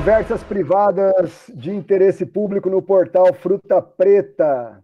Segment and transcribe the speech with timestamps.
[0.00, 4.82] conversas privadas de interesse público no portal Fruta Preta.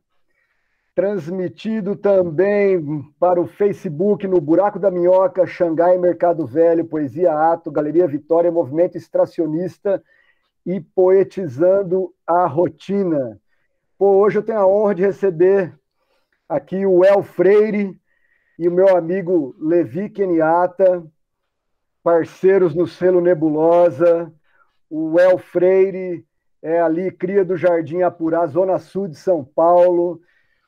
[0.94, 8.06] Transmitido também para o Facebook no Buraco da Minhoca, Xangai Mercado Velho, Poesia Ato, Galeria
[8.06, 10.04] Vitória, Movimento Extracionista
[10.66, 13.40] e Poetizando a Rotina.
[13.98, 15.72] Pô, hoje eu tenho a honra de receber
[16.46, 17.98] aqui o El Freire
[18.58, 21.02] e o meu amigo Levi Keniata,
[22.02, 24.30] parceiros no selo Nebulosa.
[24.88, 26.24] O El Freire
[26.62, 30.20] é ali, cria do Jardim Apurá, Zona Sul de São Paulo,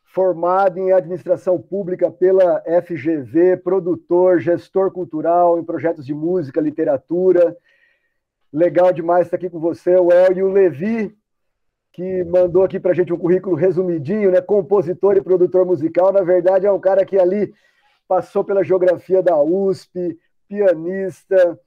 [0.04, 7.56] formado em administração pública pela FGV, produtor, gestor cultural em projetos de música, literatura.
[8.52, 11.16] Legal demais estar aqui com você, o El e o Levi,
[11.92, 14.40] que mandou aqui para a gente um currículo resumidinho, né?
[14.40, 16.12] Compositor e produtor musical.
[16.12, 17.52] Na verdade, é um cara que ali
[18.06, 21.58] passou pela geografia da USP, pianista,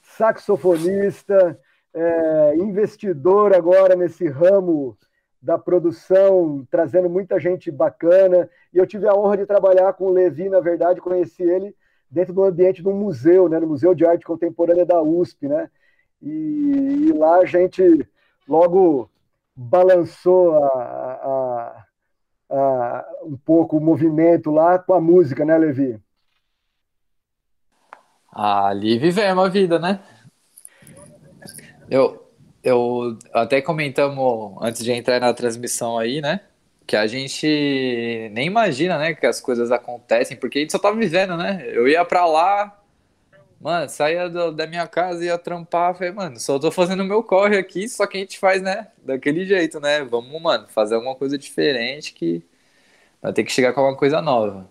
[0.00, 1.58] saxofonista,
[1.94, 4.98] é, investidor agora nesse ramo
[5.40, 8.48] da produção, trazendo muita gente bacana.
[8.72, 11.74] E eu tive a honra de trabalhar com o Levi, na verdade, conheci ele
[12.10, 15.68] dentro do ambiente de um museu, né, no Museu de Arte Contemporânea da USP, né?
[16.22, 18.08] E, e lá a gente
[18.48, 19.10] logo
[19.54, 21.84] balançou a, a,
[22.50, 26.00] a, um pouco o movimento lá com a música, né, Levi?
[28.32, 30.00] Ali vivemos a vida, né?
[31.90, 32.30] Eu,
[32.62, 36.40] eu até comentamos antes de entrar na transmissão aí, né?
[36.86, 37.46] Que a gente
[38.32, 41.64] nem imagina, né, que as coisas acontecem, porque a gente só tá vivendo, né?
[41.72, 42.78] Eu ia para lá,
[43.60, 47.22] mano, saía do, da minha casa, ia trampar, falei, mano, só tô fazendo o meu
[47.22, 50.04] corre aqui, só que a gente faz, né, daquele jeito, né?
[50.04, 52.44] Vamos, mano, fazer alguma coisa diferente que
[53.22, 54.70] vai ter que chegar com alguma coisa nova.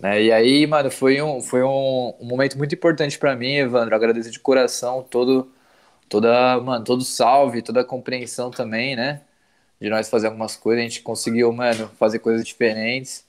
[0.00, 0.24] Né?
[0.24, 3.94] E aí, mano, foi um, foi um, um momento muito importante para mim, Evandro.
[3.94, 5.52] agradeço de coração todo,
[6.08, 9.22] toda, mano, todo salve, toda a compreensão também, né?
[9.80, 13.24] De nós fazer algumas coisas, a gente conseguiu, mano, fazer coisas diferentes.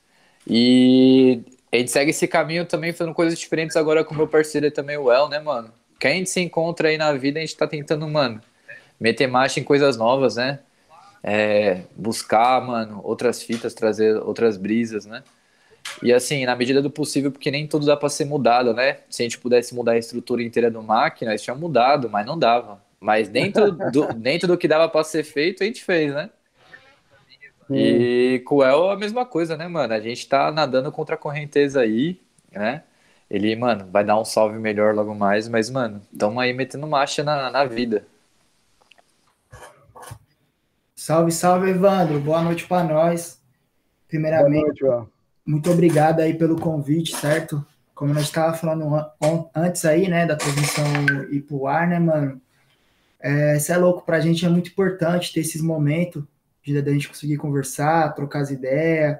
[0.47, 1.41] E
[1.71, 5.11] a gente segue esse caminho também fazendo coisas diferentes agora com meu parceiro também, o
[5.11, 5.71] El, né, mano?
[5.99, 8.41] Que a gente se encontra aí na vida, a gente tá tentando, mano,
[8.99, 10.59] meter marcha em coisas novas, né?
[11.23, 15.23] É, buscar, mano, outras fitas, trazer outras brisas, né?
[16.03, 18.99] E assim, na medida do possível, porque nem tudo dá para ser mudado, né?
[19.09, 22.37] Se a gente pudesse mudar a estrutura inteira do máquina, isso tinha mudado, mas não
[22.37, 22.81] dava.
[22.99, 26.29] Mas dentro do, dentro do que dava para ser feito, a gente fez, né?
[27.69, 29.93] E com o El a mesma coisa, né, mano?
[29.93, 32.19] A gente tá nadando contra a correnteza aí,
[32.51, 32.83] né?
[33.29, 37.23] Ele, mano, vai dar um salve melhor logo mais, mas, mano, tamo aí metendo marcha
[37.23, 38.05] na, na vida.
[40.95, 42.19] Salve, salve, Evandro.
[42.19, 43.41] Boa noite para nós.
[44.07, 45.14] Primeiramente, Boa noite,
[45.45, 47.65] muito obrigado aí pelo convite, certo?
[47.93, 50.85] Como nós estávamos falando antes aí, né, da transmissão
[51.29, 52.41] ir pro ar, né, mano?
[53.19, 56.23] É, isso é louco, pra gente é muito importante ter esses momentos
[56.63, 59.19] de a gente conseguir conversar, trocar as ideias,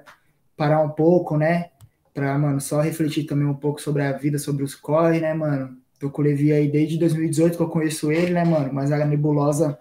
[0.56, 1.70] parar um pouco, né?
[2.12, 5.76] Pra, mano, só refletir também um pouco sobre a vida, sobre os corre, né, mano?
[5.98, 8.72] Tô com o Levi aí desde 2018 que eu conheço ele, né, mano?
[8.72, 9.78] Mas a Nebulosa,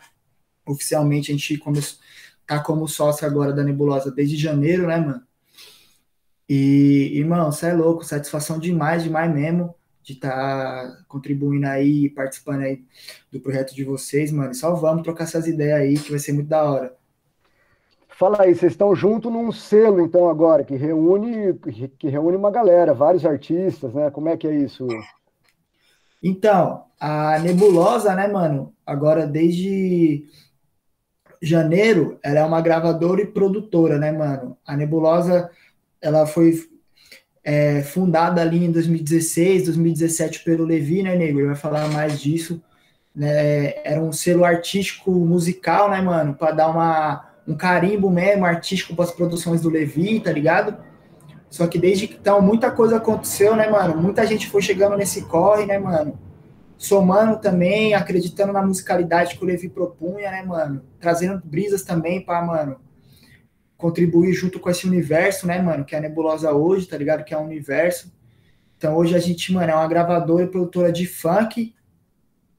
[0.66, 2.00] oficialmente, a gente começou,
[2.46, 5.25] tá como sócio agora da Nebulosa desde janeiro, né, mano?
[6.48, 9.74] E, irmão, você é louco, satisfação demais, demais mesmo,
[10.04, 12.84] de estar tá contribuindo aí, participando aí
[13.32, 14.54] do projeto de vocês, mano.
[14.54, 16.96] Só vamos trocar essas ideias aí, que vai ser muito da hora.
[18.10, 21.54] Fala aí, vocês estão junto num selo, então, agora, que reúne,
[21.98, 24.10] que reúne uma galera, vários artistas, né?
[24.10, 24.88] Como é que é isso?
[26.24, 30.26] Então, a Nebulosa, né, mano, agora desde
[31.42, 34.58] janeiro, ela é uma gravadora e produtora, né, mano?
[34.66, 35.52] A Nebulosa
[36.06, 36.64] ela foi
[37.44, 41.40] é, fundada ali em 2016, 2017 pelo Levi, né, Nego?
[41.40, 42.62] Ele vai falar mais disso.
[43.16, 43.74] Né?
[43.84, 46.36] Era um selo artístico musical, né, mano?
[46.36, 50.78] Para dar uma, um carimbo mesmo artístico para as produções do Levi, tá ligado?
[51.50, 54.00] Só que desde então muita coisa aconteceu, né, mano?
[54.00, 56.20] Muita gente foi chegando nesse corre, né, mano?
[56.78, 60.84] Somando também, acreditando na musicalidade que o Levi propunha, né, mano?
[61.00, 62.78] Trazendo brisas também para, mano,
[63.78, 67.24] contribuir junto com esse universo, né, mano, que é a Nebulosa hoje, tá ligado?
[67.24, 68.14] Que é um universo.
[68.78, 71.76] Então hoje a gente, mano, é uma gravadora e produtora de funk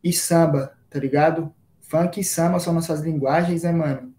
[0.03, 1.53] e samba, tá ligado?
[1.81, 4.15] Funk e samba são nossas linguagens, né, mano?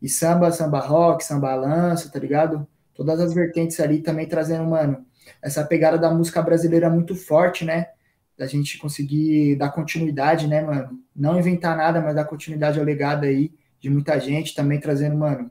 [0.00, 2.66] E samba, samba rock, samba lança, tá ligado?
[2.94, 5.04] Todas as vertentes ali também trazendo, mano,
[5.40, 7.88] essa pegada da música brasileira muito forte, né?
[8.36, 10.98] Da gente conseguir dar continuidade, né, mano?
[11.14, 15.50] Não inventar nada, mas dar continuidade ao legado aí de muita gente, também trazendo, mano,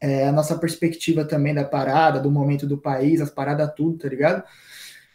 [0.00, 4.08] é, a nossa perspectiva também da parada, do momento do país, as paradas tudo, tá
[4.08, 4.42] ligado?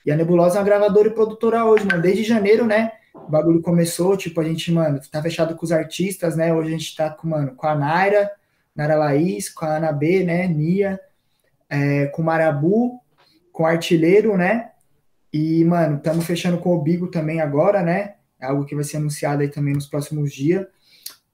[0.06, 2.02] E a Nebulosa é uma gravadora e produtora hoje, mano.
[2.02, 2.92] Desde janeiro, né?
[3.28, 6.54] o bagulho começou, tipo, a gente, mano, tá fechado com os artistas, né?
[6.54, 8.32] Hoje a gente tá com, mano, com a Naira,
[8.76, 10.48] Naira Laís, com a Ana B, né?
[10.48, 11.00] Nia,
[11.70, 13.00] é, com o Marabu,
[13.52, 14.72] com o Artilheiro, né?
[15.34, 18.16] E, mano, estamos fechando com o Bigo também agora, né?
[18.40, 20.66] É algo que vai ser anunciado aí também nos próximos dias.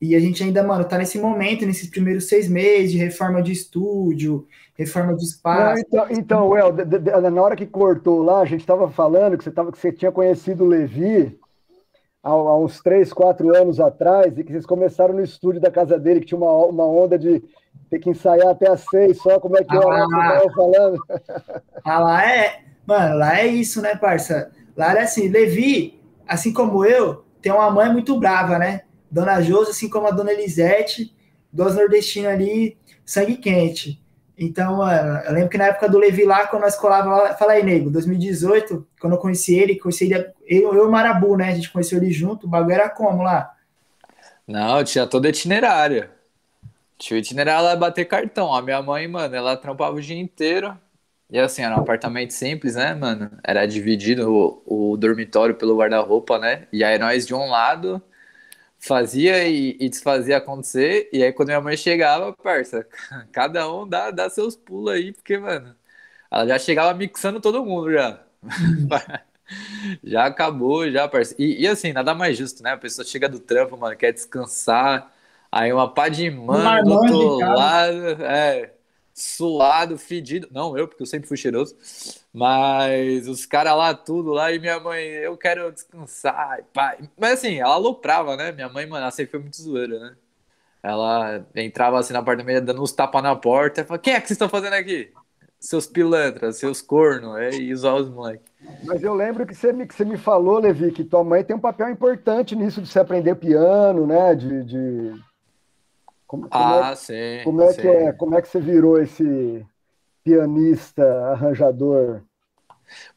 [0.01, 3.51] E a gente ainda, mano, tá nesse momento, nesses primeiros seis meses de reforma de
[3.51, 5.83] estúdio, reforma de espaço.
[5.91, 6.73] Não, então, então, Well,
[7.31, 10.11] na hora que cortou lá, a gente estava falando que você, tava, que você tinha
[10.11, 11.39] conhecido o Levi
[12.23, 15.99] há, há, uns três, quatro anos atrás, e que vocês começaram no estúdio da casa
[15.99, 17.43] dele, que tinha uma, uma onda de
[17.87, 20.97] ter que ensaiar até às seis, só como é que ah, era, você estava falando.
[21.83, 24.51] Ah, lá é, mano, lá é isso, né, parça?
[24.77, 28.81] Lá é assim, Levi, assim como eu, tem uma mãe muito brava, né?
[29.11, 31.13] Dona Josi, assim como a Dona Elisete,
[31.51, 34.01] duas nordestinas ali, sangue quente.
[34.37, 37.51] Então, mano, eu lembro que na época do Levi lá, quando nós colávamos lá, fala
[37.51, 40.15] aí, nego, 2018, quando eu conheci ele, conheci ele,
[40.47, 41.49] eu, eu e o Marabu, né?
[41.49, 43.53] A gente conheceu ele junto, o bagulho era como lá?
[44.47, 46.09] Não, tinha todo itinerário.
[46.97, 48.53] Tinha o itinerário lá bater cartão.
[48.53, 50.75] A minha mãe, mano, ela trampava o dia inteiro.
[51.29, 53.31] E assim, era um apartamento simples, né, mano?
[53.43, 54.29] Era dividido
[54.65, 56.67] o, o dormitório pelo guarda-roupa, né?
[56.73, 58.01] E aí nós de um lado
[58.81, 61.09] fazia e, e, desfazia acontecer.
[61.13, 62.87] E aí, quando minha mãe chegava, parça,
[63.31, 65.75] cada um dá, dá seus pulos aí, porque, mano,
[66.31, 68.23] ela já chegava mixando todo mundo já.
[70.03, 71.35] já acabou, já, parça.
[71.37, 72.71] E, e, assim, nada mais justo, né?
[72.71, 75.11] A pessoa chega do trampo, mano, quer descansar.
[75.51, 78.23] Aí uma pá de mano do outro lado.
[78.23, 78.73] É
[79.21, 80.47] suado, fedido.
[80.51, 81.75] Não, eu, porque eu sempre fui cheiroso.
[82.33, 86.63] Mas os caras lá, tudo lá, e minha mãe, eu quero descansar.
[86.73, 86.97] Pai.
[87.17, 88.51] Mas assim, ela aloprava, né?
[88.51, 90.15] Minha mãe, mano, ela sempre foi muito zoeira, né?
[90.83, 94.27] Ela entrava assim na apartamento dando uns tapas na porta e falava: Quem é que
[94.27, 95.11] vocês estão fazendo aqui?
[95.59, 98.51] Seus pilantras, seus cornos, é, e usar os moleques.
[98.83, 101.55] Mas eu lembro que você, me, que você me falou, Levi, que tua mãe tem
[101.55, 104.33] um papel importante nisso de se aprender piano, né?
[104.35, 104.63] de...
[104.63, 105.30] de
[106.31, 107.43] como, como é ah, é, sim.
[107.43, 107.81] Como é sim.
[107.81, 108.13] que é?
[108.13, 109.65] Como é que você virou esse
[110.23, 112.21] pianista, arranjador?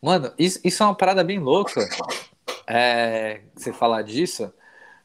[0.02, 1.88] Mano, isso, isso é uma parada bem louca.
[2.66, 4.52] É, você falar disso,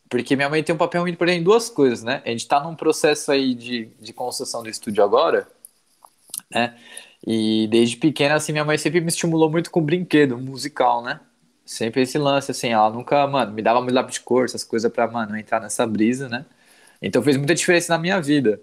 [0.09, 2.23] porque minha mãe tem um papel muito importante em duas coisas, né?
[2.25, 5.47] A gente tá num processo aí de, de construção do estúdio agora,
[6.50, 6.75] né?
[7.27, 11.19] E desde pequena, assim, minha mãe sempre me estimulou muito com brinquedo musical, né?
[11.63, 14.91] Sempre esse lance, assim, ela nunca, mano, me dava muito lápis de cor, essas coisas
[14.91, 16.44] pra, mano, entrar nessa brisa, né?
[17.01, 18.62] Então fez muita diferença na minha vida.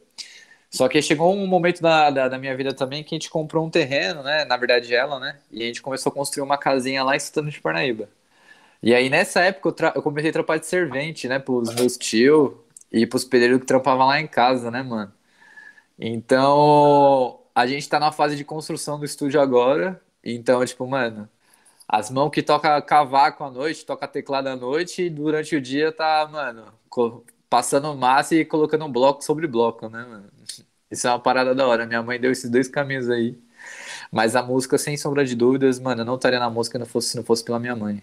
[0.71, 3.67] Só que chegou um momento da, da, da, minha vida também que a gente comprou
[3.67, 4.45] um terreno, né?
[4.45, 5.39] Na verdade, ela, né?
[5.51, 8.09] E a gente começou a construir uma casinha lá em Santana de Parnaíba.
[8.83, 11.39] E aí, nessa época, eu, eu comecei a trampar de servente, né?
[11.39, 12.53] Pros meus tios
[12.93, 15.13] e pros pedreiros que trampavam lá em casa, né, mano?
[15.99, 20.01] Então, a gente tá na fase de construção do estúdio agora.
[20.25, 21.29] Então, tipo, mano,
[21.89, 25.93] as mãos que toca cavaco à noite, toca teclado à noite, e durante o dia
[25.93, 26.67] tá, mano,
[27.49, 30.25] passando massa e colocando um bloco sobre bloco, né, mano?
[30.91, 31.87] Isso é uma parada da hora.
[31.87, 33.39] Minha mãe deu esses dois caminhos aí.
[34.11, 37.09] Mas a música, sem sombra de dúvidas, mano, eu não estaria na música não fosse,
[37.09, 38.03] se não fosse pela minha mãe.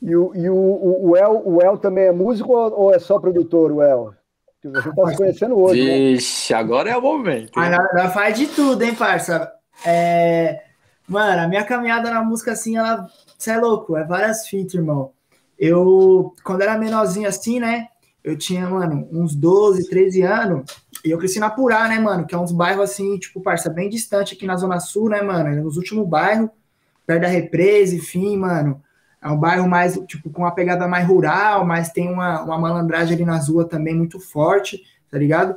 [0.00, 3.18] E o, e o, o, o, El, o El também é músico ou, é só
[3.18, 4.14] produtor, o El?
[4.62, 5.84] Você tá se conhecendo hoje.
[5.84, 5.96] Né?
[6.14, 6.58] Vixe, né?
[6.58, 7.58] agora é o momento.
[7.58, 9.52] Ela faz de tudo, hein, parça?
[9.84, 10.62] É...
[11.06, 13.08] Mano, a minha caminhada na música, assim, ela.
[13.36, 15.12] Você é louco, é várias fitas, irmão.
[15.58, 17.88] Eu, quando era menorzinho assim, né?
[18.22, 20.64] Eu tinha, mano, uns 12, 13 anos.
[21.04, 22.26] E eu cresci na Purá, né, mano?
[22.26, 25.50] Que é uns bairros assim, tipo, parça, bem distante aqui na Zona Sul, né, mano?
[25.50, 26.48] É nos últimos bairros,
[27.06, 28.82] perto da represa, enfim, mano.
[29.20, 33.14] É um bairro mais, tipo, com uma pegada mais rural, mas tem uma, uma malandragem
[33.14, 35.56] ali nas ruas também muito forte, tá ligado?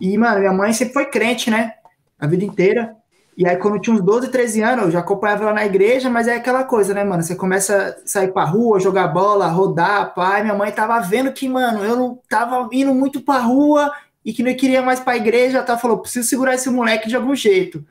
[0.00, 1.74] E, mano, minha mãe sempre foi crente, né?
[2.18, 2.96] A vida inteira.
[3.36, 6.10] E aí, quando eu tinha uns 12, 13 anos, eu já acompanhava ela na igreja,
[6.10, 7.22] mas é aquela coisa, né, mano?
[7.22, 10.42] Você começa a sair pra rua, jogar bola, rodar, pai.
[10.42, 13.90] Minha mãe tava vendo que, mano, eu não tava indo muito pra rua
[14.22, 15.64] e que não queria mais pra igreja.
[15.66, 17.84] Ela falou: preciso segurar esse moleque de algum jeito.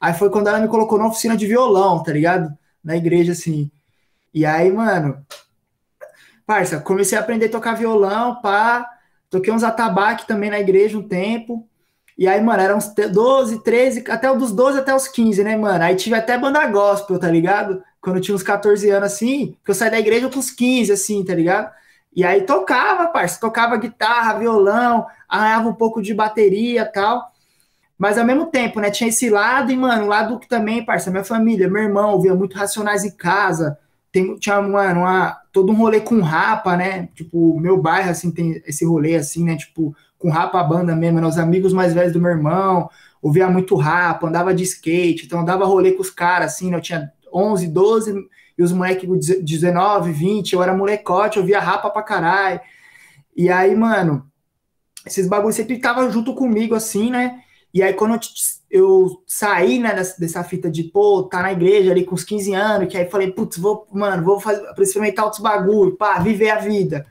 [0.00, 2.56] Aí foi quando ela me colocou na oficina de violão, tá ligado?
[2.82, 3.70] Na igreja, assim.
[4.32, 5.22] E aí, mano,
[6.46, 8.88] parça, comecei a aprender a tocar violão, pá.
[9.28, 11.67] Toquei uns atabaque também na igreja um tempo.
[12.18, 15.84] E aí, mano, eram uns 12, 13, até dos 12 até os 15, né, mano?
[15.84, 17.80] Aí tive até banda gospel, tá ligado?
[18.00, 20.90] Quando eu tinha uns 14 anos, assim, porque eu saí da igreja com uns 15,
[20.90, 21.70] assim, tá ligado?
[22.12, 27.30] E aí tocava, parça, tocava guitarra, violão, arranhava um pouco de bateria tal.
[27.96, 31.12] Mas ao mesmo tempo, né, tinha esse lado, e, mano, o lado que também, parça,
[31.12, 33.78] minha família, meu irmão, ouvia muito Racionais em casa,
[34.10, 37.08] tem, tinha, mano, uma, todo um rolê com rapa, né?
[37.14, 39.56] Tipo, meu bairro, assim, tem esse rolê, assim, né?
[39.56, 41.26] Tipo, com rapa a banda mesmo, né?
[41.26, 42.90] os amigos mais velhos do meu irmão,
[43.22, 46.76] ouvia muito rapa, andava de skate, então andava rolê com os caras, assim, né?
[46.76, 49.08] eu tinha 11, 12, e os moleques
[49.40, 52.60] 19, 20, eu era molecote, eu via rapa pra caralho.
[53.36, 54.28] E aí, mano,
[55.06, 57.40] esses bagulhos sempre estavam junto comigo, assim, né?
[57.72, 58.20] E aí, quando eu,
[58.70, 62.52] eu saí, né, dessa, dessa, fita de, pô, tá na igreja ali com os 15
[62.54, 66.58] anos, que aí falei, putz, vou, mano, vou fazer, experimentar outros bagulho, pá, viver a
[66.58, 67.06] vida.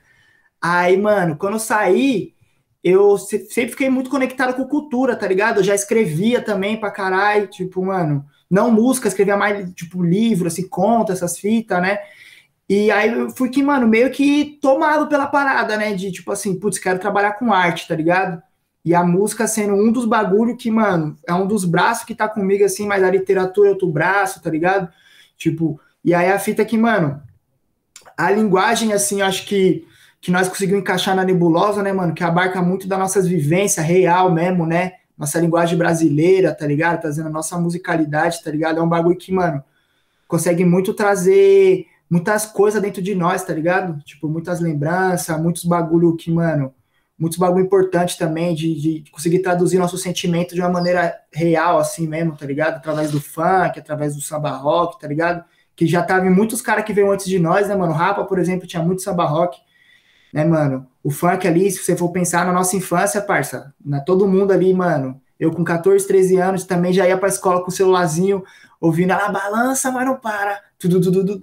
[0.60, 2.34] Aí, mano, quando eu saí,
[2.82, 5.58] eu sempre fiquei muito conectado com cultura, tá ligado?
[5.58, 10.66] Eu já escrevia também pra caralho, tipo, mano, não música, escrevia mais, tipo, livro, assim,
[10.68, 11.98] conta, essas fitas, né?
[12.68, 15.94] E aí eu fui que, mano, meio que tomado pela parada, né?
[15.94, 18.42] De tipo assim, putz, quero trabalhar com arte, tá ligado?
[18.84, 22.28] E a música sendo um dos bagulho que, mano, é um dos braços que tá
[22.28, 24.88] comigo, assim, mas a literatura é outro braço, tá ligado?
[25.36, 27.22] Tipo, e aí a fita que, mano,
[28.16, 29.86] a linguagem, assim, acho que
[30.20, 32.14] que nós conseguimos encaixar na nebulosa, né, mano?
[32.14, 34.92] Que abarca muito das nossas vivências real mesmo, né?
[35.16, 37.00] Nossa linguagem brasileira, tá ligado?
[37.00, 38.78] Trazendo a nossa musicalidade, tá ligado?
[38.78, 39.62] É um bagulho que, mano,
[40.26, 44.02] consegue muito trazer muitas coisas dentro de nós, tá ligado?
[44.04, 46.74] Tipo, muitas lembranças, muitos bagulho que, mano,
[47.18, 52.06] muitos bagulho importante também de, de conseguir traduzir nosso sentimento de uma maneira real, assim
[52.06, 52.76] mesmo, tá ligado?
[52.76, 55.44] Através do funk, através do samba rock, tá ligado?
[55.76, 57.92] Que já tava em muitos caras que veio antes de nós, né, mano?
[57.92, 59.58] Rapa, por exemplo, tinha muito samba rock
[60.38, 60.86] né, mano?
[61.02, 64.72] O funk ali, se você for pensar na nossa infância, parça, na todo mundo ali,
[64.72, 65.20] mano.
[65.38, 68.44] Eu com 14, 13 anos também já ia pra escola com o celularzinho,
[68.80, 70.60] ouvindo ela balança, mas não para.
[70.78, 71.42] Tudo, tudo, tudo.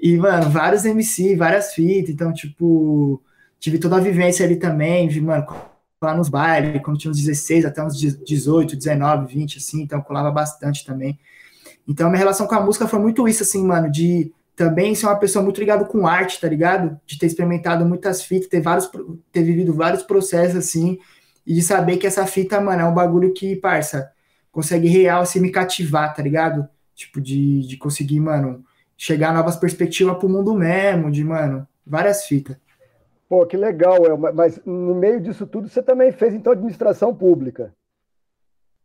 [0.00, 2.10] E, mano, vários MC, várias fitas.
[2.10, 3.20] Então, tipo,
[3.58, 5.46] tive toda a vivência ali também, de, mano,
[6.00, 10.30] lá nos bailes, quando tinha uns 16 até uns 18, 19, 20, assim, então colava
[10.30, 11.18] bastante também.
[11.86, 15.16] Então, minha relação com a música foi muito isso, assim, mano, de também ser uma
[15.16, 17.00] pessoa muito ligada com arte, tá ligado?
[17.06, 18.90] De ter experimentado muitas fitas, ter, vários,
[19.32, 20.98] ter vivido vários processos assim,
[21.46, 24.12] e de saber que essa fita, mano, é um bagulho que, parça,
[24.52, 26.68] consegue real assim me cativar, tá ligado?
[26.94, 28.62] Tipo, de, de conseguir, mano,
[28.98, 32.54] chegar a novas perspectivas pro mundo mesmo, de, mano, várias fitas.
[33.26, 34.18] Pô, que legal, El.
[34.18, 37.72] Mas no meio disso tudo, você também fez, então, administração pública.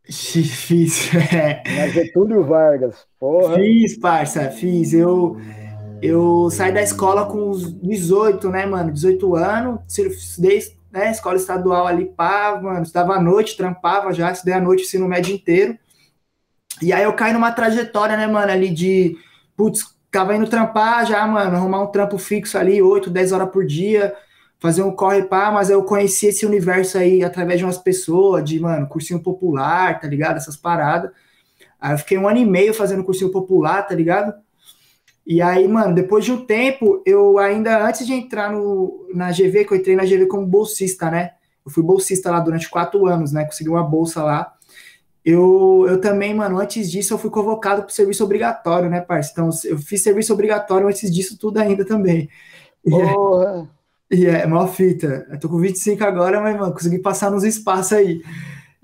[0.08, 1.62] Fiz, é.
[1.76, 3.56] Na Getúlio Vargas, porra.
[3.56, 4.94] Fiz, parça, fiz.
[4.94, 5.36] Eu,
[6.02, 8.92] eu saí da escola com uns 18, né, mano?
[8.92, 10.60] 18 anos, estudei
[10.90, 15.08] né, escola estadual ali, pá, mano, estudava à noite, trampava já, estudei à noite, ensino
[15.08, 15.78] médio inteiro.
[16.80, 19.16] E aí eu caí numa trajetória, né, mano, ali de,
[19.56, 23.66] putz, tava indo trampar já, mano, arrumar um trampo fixo ali, 8, 10 horas por
[23.66, 24.14] dia,
[24.58, 28.58] fazer um corre pá, mas eu conheci esse universo aí através de umas pessoas, de,
[28.58, 30.36] mano, cursinho popular, tá ligado?
[30.36, 31.10] Essas paradas.
[31.80, 34.34] Aí eu fiquei um ano e meio fazendo cursinho popular, tá ligado?
[35.26, 39.64] E aí, mano, depois de um tempo, eu ainda, antes de entrar no, na GV,
[39.64, 41.32] que eu entrei na GV como bolsista, né?
[41.64, 43.44] Eu fui bolsista lá durante quatro anos, né?
[43.44, 44.52] Consegui uma bolsa lá.
[45.24, 49.48] Eu, eu também, mano, antes disso, eu fui convocado para serviço obrigatório, né, parceiro?
[49.48, 52.30] Então, eu fiz serviço obrigatório antes disso tudo ainda também.
[52.88, 53.68] Porra!
[54.08, 55.26] E é, é mó fita.
[55.28, 58.22] Eu tô com 25 agora, mas, mano, consegui passar nos espaços aí.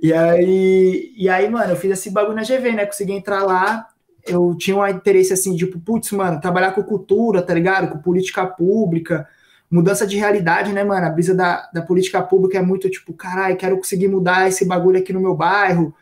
[0.02, 2.84] E aí, e aí, mano, eu fiz esse bagulho na GV, né?
[2.84, 3.86] Consegui entrar lá
[4.26, 7.90] eu tinha um interesse assim, tipo, putz, mano, trabalhar com cultura, tá ligado?
[7.90, 9.28] Com política pública,
[9.70, 11.06] mudança de realidade, né, mano?
[11.06, 14.98] A brisa da, da política pública é muito tipo, caralho, quero conseguir mudar esse bagulho
[14.98, 15.94] aqui no meu bairro,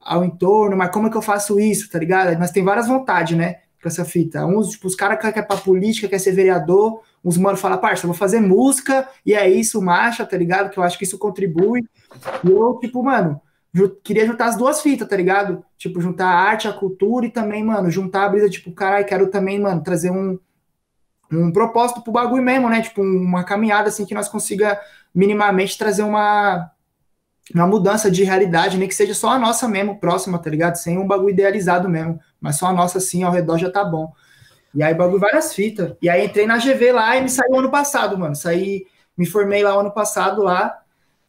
[0.00, 2.36] ao entorno, mas como é que eu faço isso, tá ligado?
[2.38, 4.44] Mas tem várias vontades, né, com essa fita.
[4.46, 8.06] Uns, tipo, os caras que querem pra política, quer ser vereador, uns mano falam, parça,
[8.06, 10.70] vou fazer música, e é isso, marcha, tá ligado?
[10.70, 11.82] Que eu acho que isso contribui.
[12.42, 13.40] E eu, tipo, mano,
[14.02, 15.64] queria juntar as duas fitas, tá ligado?
[15.78, 19.28] Tipo, juntar a arte, a cultura e também, mano, juntar a brisa, tipo, caralho, quero
[19.28, 20.38] também, mano, trazer um,
[21.32, 22.82] um propósito pro bagulho mesmo, né?
[22.82, 24.80] Tipo, uma caminhada assim que nós consiga
[25.14, 26.70] minimamente trazer uma,
[27.54, 30.76] uma mudança de realidade, nem que seja só a nossa mesmo, próxima, tá ligado?
[30.76, 34.12] Sem um bagulho idealizado mesmo, mas só a nossa assim ao redor já tá bom.
[34.74, 35.96] E aí, bagulho, várias fitas.
[36.00, 38.36] E aí entrei na GV lá e me saiu ano passado, mano.
[38.36, 38.86] Saí,
[39.16, 40.79] me formei lá ano passado lá.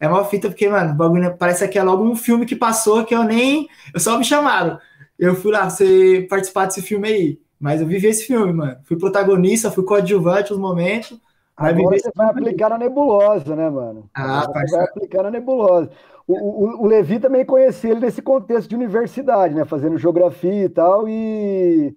[0.02, 3.04] É uma fita, porque, mano, o bagulho parece que é logo um filme que passou
[3.04, 3.68] que eu nem.
[3.94, 4.76] Eu só me chamaram.
[5.16, 7.40] Eu fui lá, você participar desse filme aí.
[7.60, 8.78] Mas eu vivi esse filme, mano.
[8.82, 11.16] Fui protagonista, fui coadjuvante nos momentos.
[11.56, 14.10] Agora você vai aplicar na nebulosa, né, mano?
[14.12, 15.88] Ah, você vai aplicar na nebulosa.
[16.26, 19.64] O, o, o, Levi também conhecia ele nesse contexto de universidade, né?
[19.64, 21.96] Fazendo geografia e tal, e,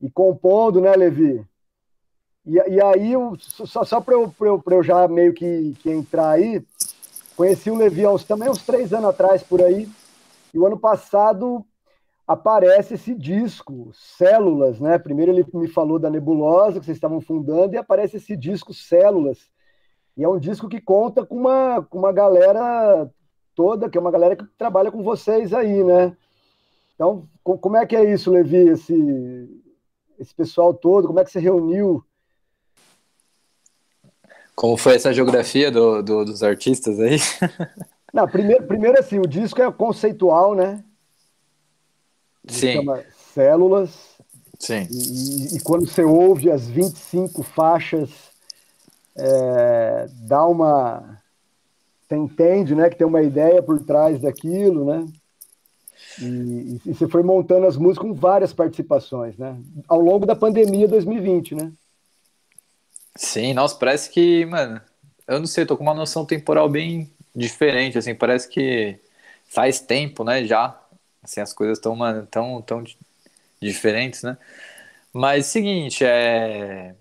[0.00, 1.44] e compondo, né, Levi?
[2.46, 6.62] E, e aí, só, só para eu, eu, eu já meio que, que entrar aí,
[7.36, 9.88] Conheci o Levi uns, também uns três anos atrás, por aí.
[10.52, 11.64] E o ano passado
[12.26, 14.98] aparece esse disco, Células, né?
[14.98, 19.50] Primeiro ele me falou da Nebulosa, que vocês estavam fundando, e aparece esse disco, Células.
[20.16, 23.10] E é um disco que conta com uma, com uma galera
[23.54, 26.16] toda, que é uma galera que trabalha com vocês aí, né?
[26.94, 28.68] Então, como é que é isso, Levi?
[28.68, 29.60] Esse,
[30.18, 31.08] esse pessoal todo?
[31.08, 32.04] Como é que você reuniu?
[34.54, 37.18] Como foi essa geografia do, do dos artistas aí?
[38.12, 40.84] Não, primeiro, primeiro assim, o disco é conceitual, né?
[42.46, 42.72] Ele Sim.
[42.74, 43.02] Chama
[43.34, 44.14] Células.
[44.58, 44.86] Sim.
[44.90, 48.10] E, e, quando você ouve as 25 faixas,
[49.16, 51.20] é, dá uma.
[52.06, 52.88] Você entende, né?
[52.88, 55.06] Que tem uma ideia por trás daquilo, né?
[56.20, 59.58] E, e, você foi montando as músicas com várias participações, né?
[59.88, 61.72] Ao longo da pandemia 2020, né?
[63.16, 64.80] Sim, nossa, parece que, mano,
[65.26, 68.98] eu não sei, tô com uma noção temporal bem diferente, assim, parece que
[69.46, 70.78] faz tempo, né, já.
[71.22, 72.82] Assim, as coisas estão, mano, tão, tão
[73.62, 74.38] diferentes, né?
[75.12, 76.94] Mas seguinte, é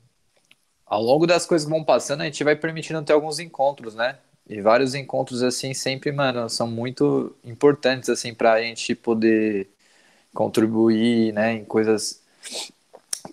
[0.86, 4.18] ao longo das coisas que vão passando, a gente vai permitindo ter alguns encontros, né?
[4.50, 9.70] E vários encontros, assim, sempre, mano, são muito importantes, assim, pra gente poder
[10.34, 12.22] contribuir, né, em coisas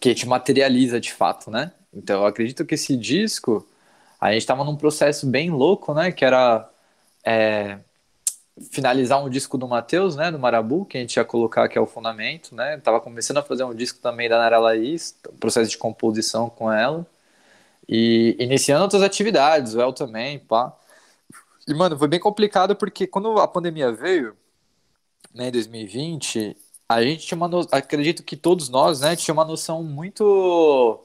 [0.01, 1.73] que te materializa de fato, né?
[1.93, 3.67] Então, eu acredito que esse disco,
[4.21, 6.69] a gente tava num processo bem louco, né, que era
[7.25, 7.79] é,
[8.71, 11.81] finalizar um disco do Matheus, né, do Marabu, que a gente ia colocar que é
[11.81, 12.79] o fundamento, né?
[12.79, 17.07] Tava começando a fazer um disco também da Nara Laís, processo de composição com ela.
[17.89, 20.77] E iniciando outras atividades, o El também, pá.
[21.67, 24.37] E, mano, foi bem complicado porque quando a pandemia veio,
[25.35, 26.57] né, em 2020,
[26.89, 31.01] a gente tinha uma acredito que todos nós, né, tinha uma noção muito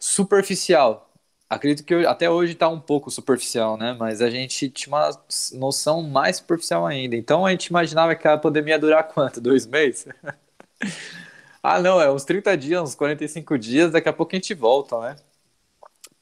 [0.00, 1.12] superficial.
[1.48, 5.10] Acredito que até hoje está um pouco superficial, né, mas a gente tinha uma
[5.54, 7.16] noção mais superficial ainda.
[7.16, 9.40] Então a gente imaginava que a pandemia ia durar quanto?
[9.42, 10.06] Dois meses?
[11.62, 14.98] ah, não, é uns 30 dias, uns 45 dias, daqui a pouco a gente volta,
[15.00, 15.16] né?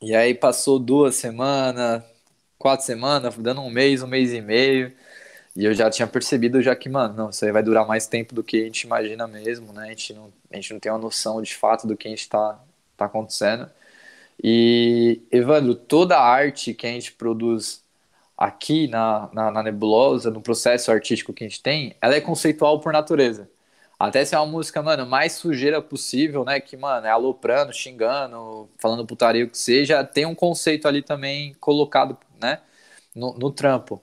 [0.00, 2.02] E aí passou duas semanas,
[2.58, 4.92] quatro semanas, dando um mês, um mês e meio.
[5.56, 8.34] E eu já tinha percebido já que, mano, não, isso aí vai durar mais tempo
[8.34, 9.86] do que a gente imagina mesmo, né?
[9.86, 12.28] A gente não, a gente não tem uma noção de fato do que a gente
[12.98, 13.70] tá acontecendo.
[14.42, 17.82] E, Evandro, toda a arte que a gente produz
[18.36, 22.80] aqui na, na, na, Nebulosa, no processo artístico que a gente tem, ela é conceitual
[22.80, 23.50] por natureza.
[23.98, 26.60] Até se é uma música, mano, mais sujeira possível, né?
[26.60, 31.54] Que, mano, é aloprando, xingando, falando putaria, o que seja, tem um conceito ali também
[31.60, 32.60] colocado né,
[33.14, 34.00] no, no trampo.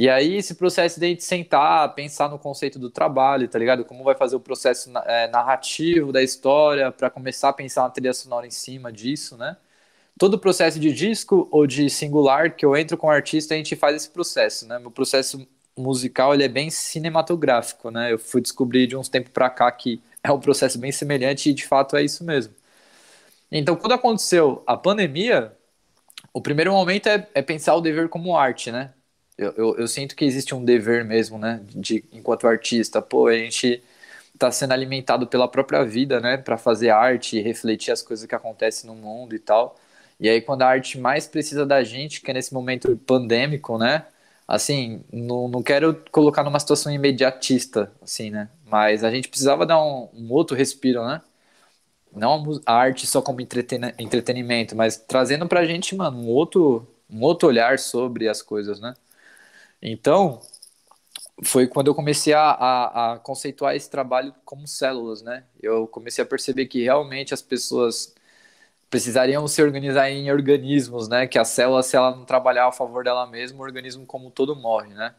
[0.00, 3.84] E aí, esse processo de a gente sentar, pensar no conceito do trabalho, tá ligado?
[3.84, 8.14] Como vai fazer o processo é, narrativo da história, para começar a pensar uma trilha
[8.14, 9.58] sonora em cima disso, né?
[10.18, 13.58] Todo o processo de disco ou de singular que eu entro com o artista, a
[13.58, 14.78] gente faz esse processo, né?
[14.78, 18.10] Meu processo musical, ele é bem cinematográfico, né?
[18.10, 21.52] Eu fui descobrir de uns tempos para cá que é um processo bem semelhante e,
[21.52, 22.54] de fato, é isso mesmo.
[23.52, 25.52] Então, quando aconteceu a pandemia,
[26.32, 28.94] o primeiro momento é, é pensar o dever como arte, né?
[29.40, 31.62] Eu, eu, eu, sinto que existe um dever mesmo, né?
[31.66, 33.82] De, enquanto artista, pô, a gente
[34.34, 36.36] está sendo alimentado pela própria vida, né?
[36.36, 39.78] Para fazer arte refletir as coisas que acontecem no mundo e tal.
[40.20, 44.04] E aí, quando a arte mais precisa da gente, que é nesse momento pandêmico, né?
[44.46, 48.50] Assim, não, não quero colocar numa situação imediatista, assim, né?
[48.66, 51.22] Mas a gente precisava dar um, um outro respiro, né?
[52.14, 57.48] não a arte só como entretenimento, mas trazendo pra gente, mano, um outro, um outro
[57.48, 58.94] olhar sobre as coisas, né?
[59.82, 60.40] Então,
[61.42, 65.44] foi quando eu comecei a, a, a, conceituar esse trabalho como células, né?
[65.62, 68.14] Eu comecei a perceber que realmente as pessoas
[68.90, 71.26] precisariam se organizar em organismos, né?
[71.26, 74.56] Que a célula, se ela não trabalhar a favor dela mesma, o organismo como todo
[74.56, 75.14] morre, né?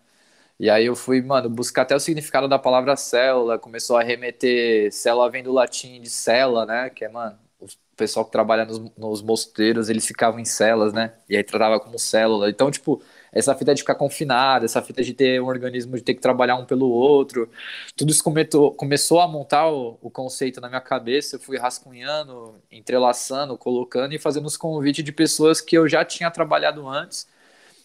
[0.59, 4.91] E aí eu fui, mano, buscar até o significado da palavra célula, começou a remeter,
[4.93, 8.79] célula vem do latim de cela, né, que é, mano, o pessoal que trabalha nos,
[8.97, 12.49] nos mosteiros, eles ficavam em celas, né, e aí tratava como célula.
[12.49, 16.13] Então, tipo, essa fita de ficar confinado, essa fita de ter um organismo de ter
[16.13, 17.49] que trabalhar um pelo outro,
[17.95, 22.55] tudo isso começou, começou a montar o, o, conceito na minha cabeça, eu fui rascunhando,
[22.71, 27.27] entrelaçando, colocando e fazendo os convites de pessoas que eu já tinha trabalhado antes,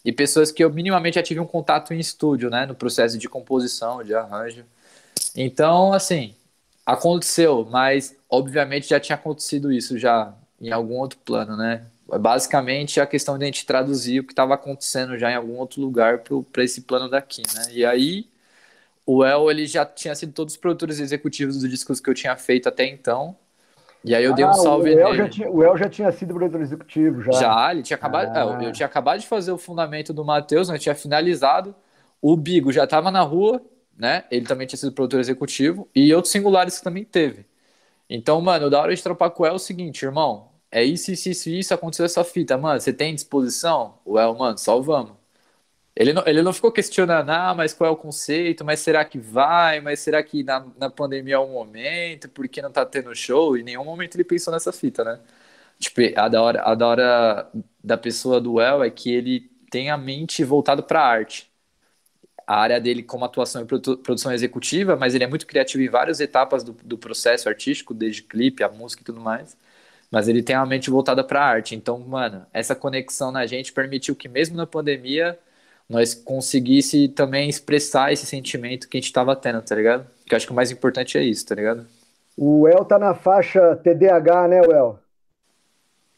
[0.03, 3.27] e pessoas que eu minimamente já tive um contato em estúdio, né, no processo de
[3.29, 4.65] composição, de arranjo.
[5.35, 6.35] Então, assim,
[6.85, 11.85] aconteceu, mas obviamente já tinha acontecido isso já em algum outro plano, né?
[12.07, 15.81] Basicamente a questão de a gente traduzir o que estava acontecendo já em algum outro
[15.81, 17.65] lugar para esse plano daqui, né?
[17.71, 18.29] E aí
[19.05, 22.35] o El ele já tinha sido todos os produtores executivos dos discos que eu tinha
[22.35, 23.35] feito até então.
[24.03, 25.17] E aí eu dei um ah, salve o El nele.
[25.17, 27.31] Já tinha, o El já tinha sido produtor executivo, já.
[27.31, 28.35] Já, ele tinha acabado.
[28.35, 28.63] Ah.
[28.63, 30.75] Eu tinha acabado de fazer o fundamento do Matheus, né?
[30.75, 31.73] Eu tinha finalizado.
[32.21, 33.61] O Bigo já estava na rua,
[33.97, 34.25] né?
[34.29, 35.89] Ele também tinha sido produtor executivo.
[35.95, 37.45] E outros singulares que também teve.
[38.09, 40.49] Então, mano, da hora de trampar com o El é o seguinte, irmão.
[40.69, 42.57] É isso, isso, isso, isso, aconteceu essa fita.
[42.57, 43.99] Mano, você tem disposição?
[44.05, 45.15] O El, mano, só vamos.
[45.95, 48.65] Ele não, ele não ficou questionando, ah, mas qual é o conceito?
[48.65, 49.81] Mas será que vai?
[49.81, 52.29] Mas será que na, na pandemia é um momento?
[52.29, 53.57] Por que não tá tendo show?
[53.57, 55.19] Em nenhum momento ele pensou nessa fita, né?
[55.79, 57.51] Tipo, a da hora, a da, hora
[57.83, 61.51] da pessoa do El é que ele tem a mente voltada para arte.
[62.45, 66.19] A área dele como atuação e produção executiva, mas ele é muito criativo em várias
[66.21, 69.57] etapas do, do processo artístico, desde clipe, a música e tudo mais.
[70.11, 71.75] Mas ele tem a mente voltada para arte.
[71.75, 75.37] Então, mano, essa conexão na gente permitiu que mesmo na pandemia
[75.89, 80.05] nós conseguisse também expressar esse sentimento que a gente estava tendo, tá ligado?
[80.25, 81.85] Que eu acho que o mais importante é isso, tá ligado?
[82.37, 84.99] O El tá na faixa TDAH, né, El?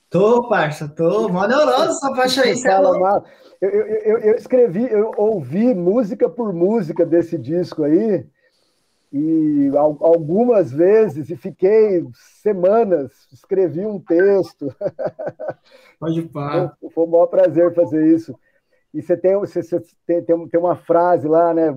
[0.09, 1.29] Tô, parça, tô.
[1.29, 2.79] Mó neurosa essa faixa aí, você é
[3.61, 8.25] eu, eu, eu, eu, escrevi, eu ouvi música por música desse disco aí,
[9.11, 14.73] e algumas vezes, e fiquei semanas, escrevi um texto.
[15.99, 16.75] Pode parar.
[16.79, 18.37] Foi, foi um maior prazer fazer isso.
[18.93, 21.75] E você tem, você, você tem, tem, uma frase lá, né?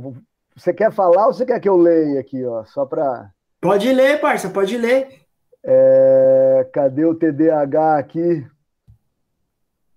[0.55, 2.65] Você quer falar ou você quer que eu leia aqui, ó?
[2.65, 3.31] Só para.
[3.61, 5.23] Pode ler, parça, pode ler.
[5.65, 8.47] É, cadê o TDAH aqui?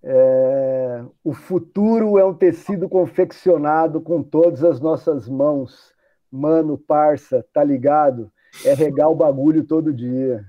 [0.03, 5.94] É, o futuro é um tecido confeccionado com todas as nossas mãos.
[6.35, 8.31] Mano, parça, tá ligado?
[8.63, 10.45] É regar o bagulho todo dia.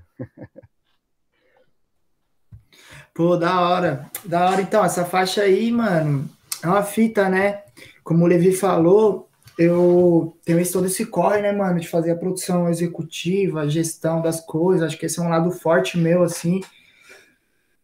[3.13, 4.11] Pô, da hora.
[4.25, 6.29] Da hora, então, essa faixa aí, mano,
[6.61, 7.63] é uma fita, né?
[8.03, 12.15] Como o Levi falou, eu tenho esse, todo esse corre, né, mano, de fazer a
[12.15, 14.83] produção executiva, a gestão das coisas.
[14.83, 16.61] Acho que esse é um lado forte meu, assim.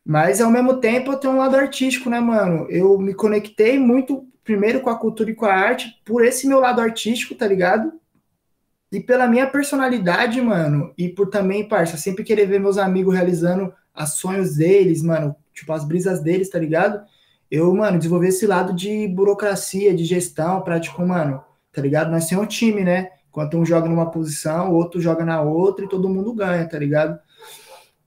[0.06, 2.70] Mas ao mesmo tempo eu tenho um lado artístico, né, mano?
[2.70, 6.60] Eu me conectei muito primeiro com a cultura e com a arte por esse meu
[6.60, 7.94] lado artístico, tá ligado?
[8.92, 13.74] E pela minha personalidade, mano, e por também, parça, sempre querer ver meus amigos realizando
[13.96, 17.04] os sonhos deles, mano, tipo as brisas deles, tá ligado?
[17.54, 21.40] eu, mano, desenvolver esse lado de burocracia, de gestão, pra, tipo, mano,
[21.72, 22.10] tá ligado?
[22.10, 23.12] Nós temos um time, né?
[23.30, 26.80] Enquanto um joga numa posição, o outro joga na outra e todo mundo ganha, tá
[26.80, 27.20] ligado?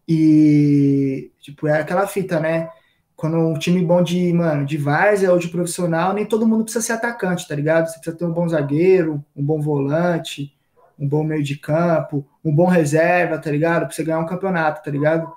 [0.09, 2.69] E, tipo, é aquela fita, né?
[3.17, 6.85] Quando um time bom de, mano, de várzea ou de profissional, nem todo mundo precisa
[6.85, 7.87] ser atacante, tá ligado?
[7.87, 10.53] Você precisa ter um bom zagueiro, um bom volante,
[10.99, 13.87] um bom meio de campo, um bom reserva, tá ligado?
[13.87, 15.33] Pra você ganhar um campeonato, tá ligado?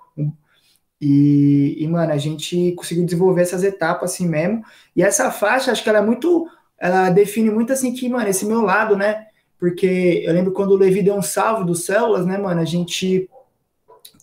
[1.02, 4.64] E, e, mano, a gente conseguiu desenvolver essas etapas assim mesmo.
[4.96, 6.48] E essa faixa, acho que ela é muito.
[6.78, 9.28] Ela define muito assim que, mano, esse meu lado, né?
[9.58, 12.60] Porque eu lembro quando o Levi deu um salve dos células, né, mano?
[12.60, 13.30] A gente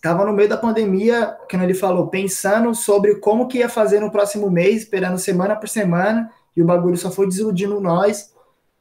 [0.01, 4.11] tava no meio da pandemia, como ele falou, pensando sobre como que ia fazer no
[4.11, 8.33] próximo mês, esperando semana por semana, e o bagulho só foi desiludindo nós,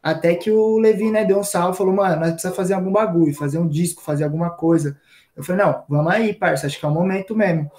[0.03, 3.35] até que o Levi, né, deu um salve, falou, mano, nós precisamos fazer algum bagulho,
[3.35, 4.97] fazer um disco, fazer alguma coisa.
[5.37, 7.71] Eu falei, não, vamos aí, parça, acho que é o momento mesmo.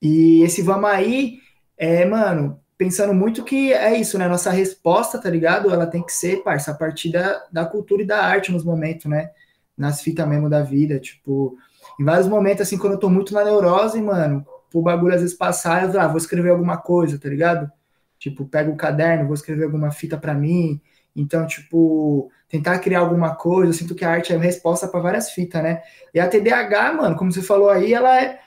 [0.00, 1.38] E esse vamos aí,
[1.76, 4.28] é, mano, pensando muito que é isso, né?
[4.28, 5.70] Nossa resposta, tá ligado?
[5.70, 9.06] Ela tem que ser, parça, a partir da, da cultura e da arte nos momentos,
[9.06, 9.30] né?
[9.76, 11.56] Nas fitas mesmo da vida, tipo,
[11.98, 15.36] em vários momentos, assim, quando eu tô muito na neurose, mano, o bagulho às vezes
[15.36, 17.70] passar, eu ah, vou escrever alguma coisa, tá ligado?
[18.18, 20.80] Tipo, pego o caderno, vou escrever alguma fita para mim.
[21.14, 23.70] Então, tipo, tentar criar alguma coisa.
[23.70, 25.82] Eu sinto que a arte é resposta para várias fitas, né?
[26.12, 28.38] E a TDAH, mano, como você falou aí, ela é,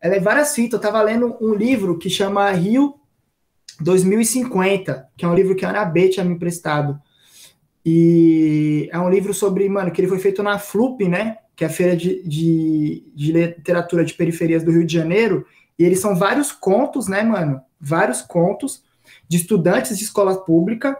[0.00, 0.78] ela é várias fitas.
[0.78, 2.94] Eu tava lendo um livro que chama Rio
[3.80, 6.98] 2050, que é um livro que a Ana B tinha me emprestado.
[7.84, 11.38] E é um livro sobre, mano, que ele foi feito na FLUP, né?
[11.56, 15.44] Que é a Feira de, de, de Literatura de Periferias do Rio de Janeiro.
[15.78, 17.60] E eles são vários contos, né, mano?
[17.80, 18.84] Vários contos
[19.28, 20.96] de estudantes de escola pública,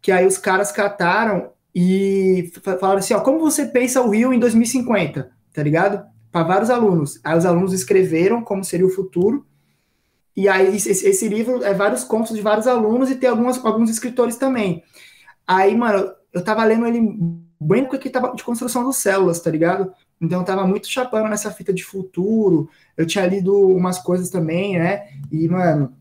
[0.00, 4.38] que aí os caras cataram e falaram assim, ó, como você pensa o Rio em
[4.38, 6.04] 2050, tá ligado?
[6.30, 7.20] Para vários alunos.
[7.24, 9.46] Aí os alunos escreveram como seria o futuro,
[10.34, 14.36] e aí esse, livro é vários contos de vários alunos e tem algumas, alguns escritores
[14.36, 14.82] também.
[15.46, 17.00] Aí, mano, eu tava lendo ele
[17.62, 19.92] bem porque tava de construção das células, tá ligado?
[20.20, 22.68] Então eu tava muito chapando nessa fita de futuro.
[22.96, 25.08] Eu tinha lido umas coisas também, né?
[25.30, 25.92] E, mano,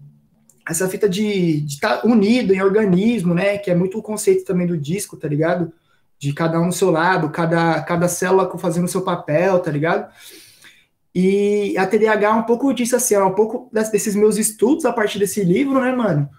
[0.67, 3.57] essa fita de estar tá unido em organismo, né?
[3.57, 5.73] Que é muito o conceito também do disco, tá ligado?
[6.19, 10.11] De cada um no seu lado, cada, cada célula fazendo o seu papel, tá ligado?
[11.13, 14.93] E a TDAH é um pouco disso assim, é um pouco desses meus estudos a
[14.93, 16.29] partir desse livro, né, mano?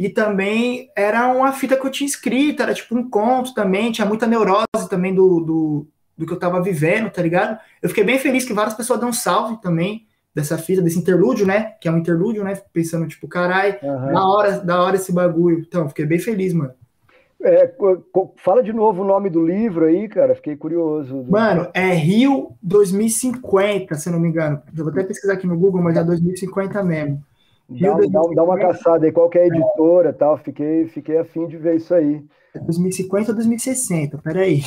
[0.00, 4.06] E também era uma fita que eu tinha escrito, era tipo um conto também, tinha
[4.06, 5.86] muita neurose também do, do,
[6.16, 7.58] do que eu tava vivendo, tá ligado?
[7.82, 11.74] Eu fiquei bem feliz que várias pessoas dão salve também, dessa fita, desse interlúdio, né?
[11.82, 12.58] Que é um interlúdio, né?
[12.72, 14.12] Pensando, tipo, carai, uhum.
[14.14, 15.58] da hora, da hora esse bagulho.
[15.68, 16.72] Então, fiquei bem feliz, mano.
[17.42, 17.70] É,
[18.38, 20.34] fala de novo o nome do livro aí, cara.
[20.34, 21.26] Fiquei curioso.
[21.28, 24.62] Mano, é Rio 2050, se não me engano.
[24.74, 27.22] Eu vou até pesquisar aqui no Google, mas é 2050 mesmo.
[27.70, 30.36] Dá, dá, dá, uma caçada aí, qual que é a editora tal.
[30.38, 32.24] Fiquei, fiquei afim de ver isso aí.
[32.54, 34.60] 2050 ou 2060, peraí.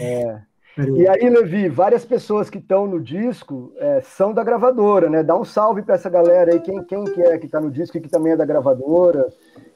[0.00, 0.40] É.
[0.96, 5.22] E aí, Levi, várias pessoas que estão no disco é, são da gravadora, né?
[5.22, 7.98] Dá um salve para essa galera aí, quem, quem que é que está no disco
[7.98, 9.28] e que também é da gravadora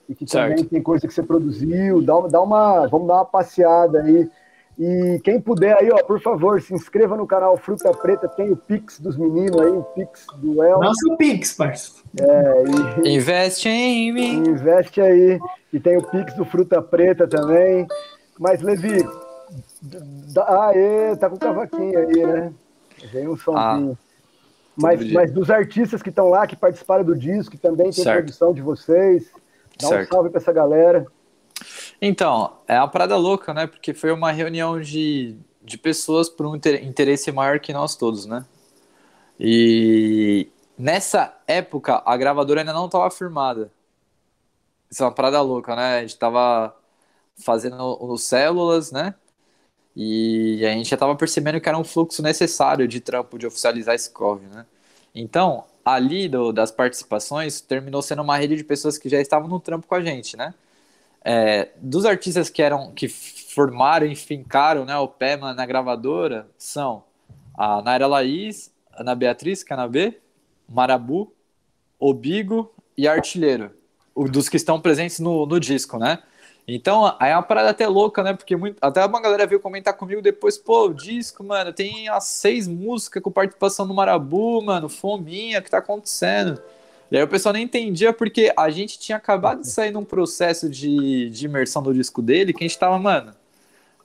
[0.09, 0.51] e que certo.
[0.51, 2.01] também tem coisa que você produziu.
[2.01, 4.31] Dá, dá uma, vamos dar uma passeada aí.
[4.79, 8.57] E quem puder aí, ó, por favor, se inscreva no canal Fruta Preta, tem o
[8.57, 10.81] Pix dos meninos aí, o Pix do El.
[10.81, 12.03] Nosso Pix, parceiro.
[12.21, 13.15] É, e...
[13.15, 14.49] Investe em mim.
[14.49, 15.39] Investe aí.
[15.73, 17.87] E tem o Pix do Fruta Preta também.
[18.39, 19.07] Mas, Levi,
[20.39, 22.53] ah, é, tá com o cavaquinho aí, né?
[23.13, 23.97] Vem um somzinho.
[24.01, 24.05] Ah,
[24.77, 28.19] mas, mas dos artistas que estão lá, que participaram do disco, que também tem certo.
[28.19, 29.31] produção de vocês,
[29.81, 30.09] dá certo.
[30.09, 31.07] um salve para essa galera.
[32.07, 33.67] Então, é uma parada louca, né?
[33.67, 38.45] Porque foi uma reunião de, de pessoas por um interesse maior que nós todos, né?
[39.41, 40.47] E
[40.79, 43.73] nessa época, a gravadora ainda não estava firmada.
[44.91, 45.99] Isso é uma parada louca, né?
[45.99, 46.77] A gente estava
[47.43, 49.15] fazendo os células, né?
[49.97, 53.95] E a gente já estava percebendo que era um fluxo necessário de trampo de oficializar
[53.95, 54.67] esse corre, né?
[55.15, 59.59] Então, ali do, das participações, terminou sendo uma rede de pessoas que já estavam no
[59.59, 60.55] trampo com a gente, né?
[61.25, 67.03] É, dos artistas que eram que formaram e fincaram né, o pé na gravadora são
[67.57, 70.21] a Naira Laís, Ana Beatriz Canabê,
[70.69, 71.33] Marabu,
[71.99, 73.71] Obigo e Artilheiro,
[74.15, 76.19] dos que estão presentes no, no disco, né?
[76.67, 78.33] Então, aí é uma parada até louca, né?
[78.33, 82.25] Porque muito, até uma galera veio comentar comigo depois, pô, o disco, mano, tem as
[82.25, 86.61] seis músicas com participação do Marabu, mano, fominha, o que tá acontecendo?
[87.15, 90.69] E aí o pessoal nem entendia porque a gente tinha acabado de sair num processo
[90.69, 93.33] de, de imersão do disco dele que a gente tava, mano,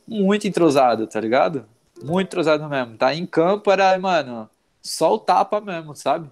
[0.07, 1.65] muito entrosado, tá ligado?
[2.03, 2.97] Muito entrosado mesmo.
[2.97, 4.47] Tá em campo era, mano,
[4.79, 6.29] só o tapa mesmo, sabe?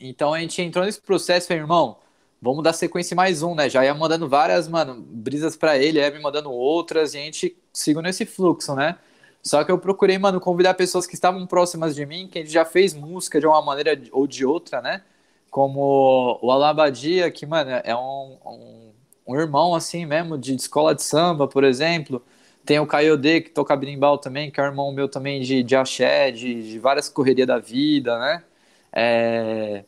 [0.00, 1.96] Então a gente entrou nesse processo, irmão,
[2.40, 3.68] vamos dar sequência mais um, né?
[3.68, 7.56] Já ia mandando várias, mano, brisas para ele, ia me mandando outras, e a gente
[7.72, 8.96] sigo nesse fluxo, né?
[9.42, 12.52] Só que eu procurei, mano, convidar pessoas que estavam próximas de mim, que a gente
[12.52, 15.02] já fez música de uma maneira ou de outra, né?
[15.50, 18.92] Como o Alabadia, que, mano, é um, um,
[19.26, 22.22] um irmão, assim mesmo, de escola de samba, por exemplo.
[22.64, 25.76] Tem o Caiodê, que toca berimbau também, que é um irmão meu também de, de
[25.76, 28.44] axé, de, de várias correrias da vida, né?
[28.92, 29.84] É...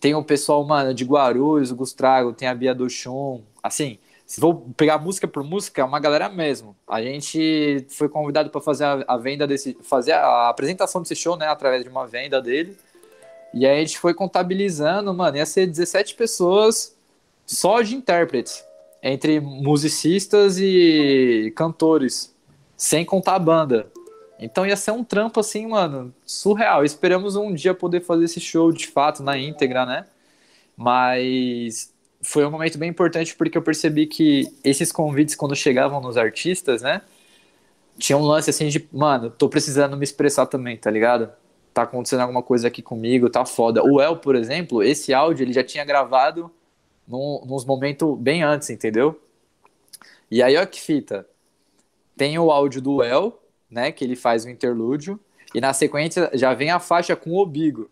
[0.00, 3.42] Tem o pessoal, mano, de Guarulhos, o Gustrago, tem a Bia do Chum.
[3.62, 6.76] Assim, se vou pegar música por música, é uma galera mesmo.
[6.88, 9.78] A gente foi convidado para fazer a, a, venda desse.
[9.82, 11.46] fazer a apresentação desse show, né?
[11.46, 12.76] Através de uma venda dele.
[13.58, 16.94] E aí a gente foi contabilizando, mano, ia ser 17 pessoas
[17.46, 18.62] só de intérpretes.
[19.02, 22.36] Entre musicistas e cantores.
[22.76, 23.90] Sem contar a banda.
[24.38, 26.84] Então ia ser um trampo assim, mano, surreal.
[26.84, 30.04] Esperamos um dia poder fazer esse show de fato na íntegra, né?
[30.76, 36.18] Mas foi um momento bem importante porque eu percebi que esses convites, quando chegavam nos
[36.18, 37.00] artistas, né?
[37.96, 41.30] Tinha um lance assim de, mano, tô precisando me expressar também, tá ligado?
[41.76, 43.84] Tá acontecendo alguma coisa aqui comigo, tá foda.
[43.84, 46.50] O El, por exemplo, esse áudio ele já tinha gravado
[47.06, 49.20] num, nos momentos bem antes, entendeu?
[50.30, 51.28] E aí, ó que fita.
[52.16, 53.38] Tem o áudio do El,
[53.70, 53.92] né?
[53.92, 55.20] Que ele faz o interlúdio.
[55.54, 57.90] E na sequência já vem a faixa com o Obigo,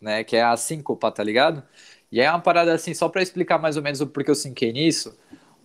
[0.00, 0.24] né?
[0.24, 1.62] Que é a síncopa, tá ligado?
[2.10, 4.72] E é uma parada assim, só para explicar mais ou menos o porquê eu sinquei
[4.72, 5.14] nisso.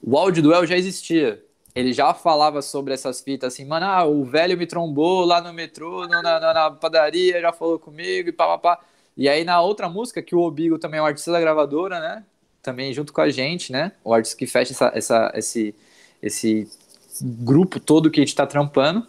[0.04, 1.42] O áudio do El já existia.
[1.74, 5.54] Ele já falava sobre essas fitas assim, mano, ah, o velho me trombou lá no
[5.54, 8.86] metrô, na, na, na, padaria, já falou comigo e pá, pá, pá.
[9.16, 12.26] E aí na outra música, que o Obigo também é um artista da gravadora, né?
[12.62, 13.94] Também junto com a gente, né?
[14.04, 15.76] O artista que fecha essa, essa, esse,
[16.22, 16.68] esse
[17.22, 19.08] grupo todo que a gente tá trampando.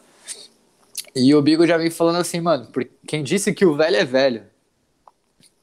[1.15, 2.69] E o Bigo já vem falando assim, mano,
[3.07, 4.45] quem disse que o velho é velho?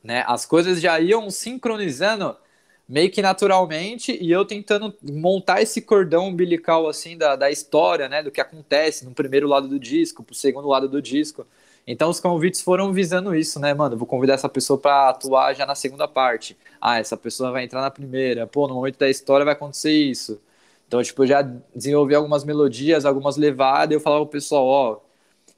[0.03, 0.23] Né?
[0.27, 2.35] As coisas já iam sincronizando
[2.89, 8.23] meio que naturalmente e eu tentando montar esse cordão umbilical assim da, da história, né,
[8.23, 11.45] do que acontece no primeiro lado do disco, pro segundo lado do disco.
[11.85, 13.97] Então os convites foram visando isso, né, mano?
[13.97, 16.57] Vou convidar essa pessoa para atuar já na segunda parte.
[16.81, 18.47] Ah, essa pessoa vai entrar na primeira.
[18.47, 20.39] Pô, no momento da história vai acontecer isso.
[20.87, 21.41] Então, tipo, eu já
[21.75, 24.99] desenvolvi algumas melodias, algumas levadas, e eu falava pro pessoal, ó,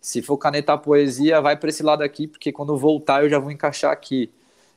[0.01, 3.51] se for canetar poesia, vai para esse lado aqui, porque quando voltar eu já vou
[3.51, 4.31] encaixar aqui.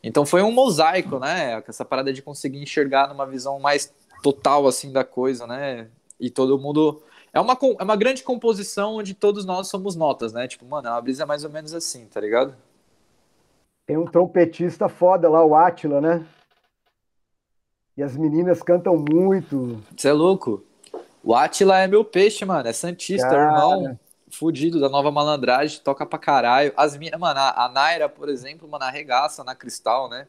[0.06, 1.62] Então foi um mosaico, né?
[1.66, 5.88] Essa parada de conseguir enxergar numa visão mais total, assim, da coisa, né?
[6.20, 7.02] E todo mundo...
[7.32, 10.46] É uma, é uma grande composição onde todos nós somos notas, né?
[10.46, 12.54] Tipo, mano, é uma brisa mais ou menos assim, tá ligado?
[13.86, 16.24] Tem um trompetista foda lá, o Átila, né?
[17.96, 19.82] E as meninas cantam muito.
[19.96, 20.62] Você é louco?
[21.24, 22.68] O Atila é meu peixe, mano.
[22.68, 23.42] É Santista, Cara.
[23.42, 23.98] irmão.
[24.38, 26.72] Fudido da nova malandragem, toca pra caralho.
[26.76, 30.26] As minas, mano, a, Naira, por exemplo, mano, arregaça na cristal, né?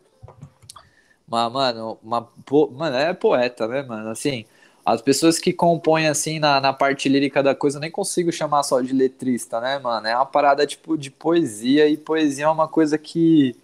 [1.28, 2.30] Mas, mano, uma,
[2.72, 4.10] mano, é poeta, né, mano?
[4.10, 4.46] Assim,
[4.86, 8.62] as pessoas que compõem, assim, na, na parte lírica da coisa, eu nem consigo chamar
[8.62, 10.08] só de letrista, né, mano?
[10.08, 13.56] É uma parada, tipo, de poesia, e poesia é uma coisa que.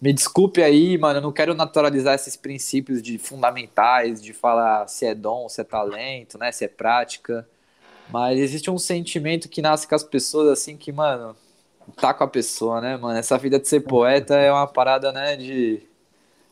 [0.00, 5.06] Me desculpe aí, mano, eu não quero naturalizar esses princípios de fundamentais, de falar se
[5.06, 7.46] é dom, se é talento, né, se é prática.
[8.10, 11.36] Mas existe um sentimento que nasce com as pessoas, assim, que, mano,
[11.96, 13.18] tá com a pessoa, né, mano?
[13.18, 15.82] Essa vida de ser poeta é uma parada, né, de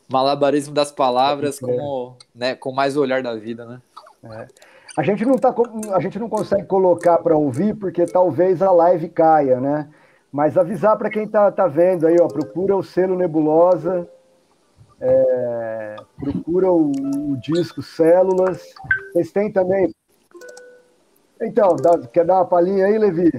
[0.09, 3.81] malabarismo das palavras com, né, com mais o olhar da vida, né?
[4.23, 4.47] É.
[4.97, 5.53] A gente não tá,
[5.93, 9.89] a gente não consegue colocar para ouvir porque talvez a live caia, né?
[10.31, 14.09] Mas avisar para quem tá, tá vendo aí, ó, procura o selo Nebulosa,
[14.99, 18.63] é, procura o, o, disco Células.
[19.13, 19.93] Vocês têm também.
[21.41, 23.31] Então, dá, quer dar uma palhinha aí, Levi?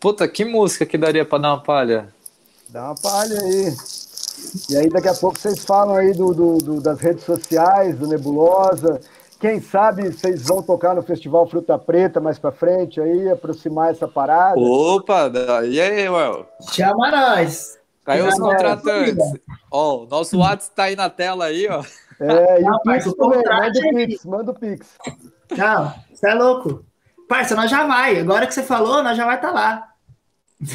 [0.00, 2.08] Puta, que música que daria para dar uma palha?
[2.68, 3.74] Dá uma palha aí.
[4.68, 8.06] E aí daqui a pouco vocês falam aí do, do, do, das redes sociais, do
[8.06, 9.00] Nebulosa.
[9.40, 14.08] Quem sabe vocês vão tocar no Festival Fruta Preta mais para frente aí, aproximar essa
[14.08, 14.58] parada.
[14.58, 15.30] Opa,
[15.64, 16.46] e aí, Well?
[16.70, 17.78] Chama nós.
[18.04, 19.16] Caiu os contratantes.
[19.70, 21.82] Ó, oh, nosso WhatsApp tá aí na tela aí, ó.
[22.20, 24.86] É, e o Pix também, manda o Pix, manda o Pix.
[25.56, 26.84] Não, você é louco.
[27.28, 28.18] Parça, nós já vai.
[28.18, 29.88] Agora que você falou, nós já vai estar tá lá.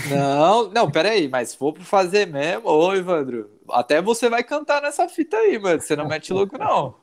[0.10, 4.82] Não, não, peraí, mas se for pra fazer mesmo, ô Evandro, até você vai cantar
[4.82, 5.82] nessa fita aí, mano.
[5.82, 6.96] Você não mete louco, não.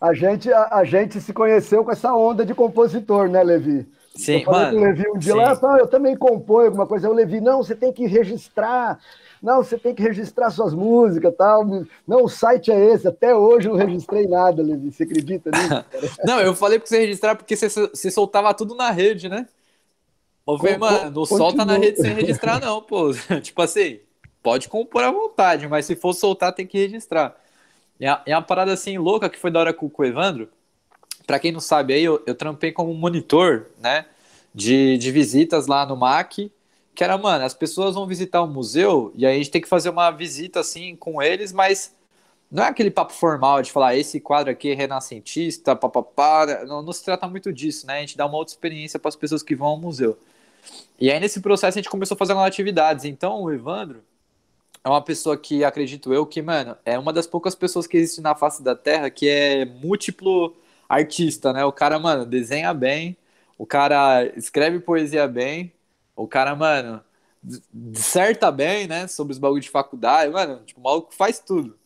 [0.00, 3.86] A gente, a, a gente se conheceu com essa onda de compositor, né, Levi?
[4.16, 4.76] Sim, eu falei mano.
[4.76, 5.38] Com o Levi um dia sim.
[5.62, 7.06] lá, eu também componho alguma coisa.
[7.06, 8.98] Eu, Levi, não, você tem que registrar.
[9.44, 11.66] Não, você tem que registrar suas músicas tal.
[12.08, 13.06] Não, o site é esse.
[13.06, 14.90] Até hoje eu não registrei nada, Levi.
[14.90, 16.16] Você acredita nisso?
[16.24, 19.46] não, eu falei pra você registrar porque você, você soltava tudo na rede, né?
[20.46, 23.10] Ô, Vê, mano, não solta na rede sem registrar, não, pô.
[23.42, 24.00] tipo assim,
[24.42, 27.38] pode compor à vontade, mas se for soltar, tem que registrar.
[28.00, 30.48] E a, e a parada assim louca que foi da hora com, com o Evandro.
[31.26, 34.06] Pra quem não sabe aí, eu, eu trampei como monitor, né?
[34.54, 36.50] De, de visitas lá no MAC.
[36.94, 39.68] Que era, mano, as pessoas vão visitar o museu e aí a gente tem que
[39.68, 41.94] fazer uma visita assim com eles, mas
[42.50, 46.64] não é aquele papo formal de falar esse quadro aqui é renascentista, papapá.
[46.66, 47.98] Não, não se trata muito disso, né?
[47.98, 50.16] A gente dá uma outra experiência para as pessoas que vão ao museu.
[50.98, 53.04] E aí, nesse processo, a gente começou a fazer algumas atividades.
[53.04, 54.02] Então, o Evandro
[54.84, 58.20] é uma pessoa que, acredito eu, que, mano, é uma das poucas pessoas que existe
[58.20, 60.54] na face da Terra que é múltiplo
[60.88, 61.64] artista, né?
[61.64, 63.16] O cara, mano, desenha bem,
[63.58, 65.72] o cara escreve poesia bem,
[66.16, 67.00] o cara, mano,
[67.72, 69.06] disserta bem, né?
[69.06, 71.76] Sobre os bagulhos de faculdade, mano, tipo, o maluco faz tudo.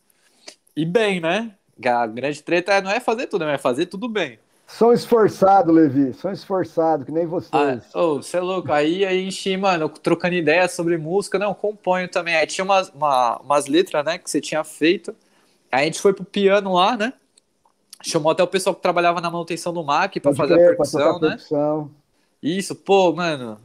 [0.75, 1.55] E bem, né?
[1.85, 4.39] A grande treta não é fazer tudo, é fazer tudo bem.
[4.69, 6.13] São esforçado, Levi.
[6.13, 7.51] São esforçado, que nem vocês.
[7.51, 8.71] Ah, oh, você é louco.
[8.71, 12.35] Aí a gente, mano, trocando ideias sobre música, não, componho também.
[12.35, 15.15] Aí tinha umas, uma, umas letras, né, que você tinha feito.
[15.71, 17.13] Aí a gente foi pro piano lá, né?
[18.03, 21.19] Chamou até o pessoal que trabalhava na manutenção do Mac para fazer ver, a percussão,
[21.19, 21.29] né?
[21.29, 21.91] Percussão.
[22.41, 23.59] Isso, pô, mano.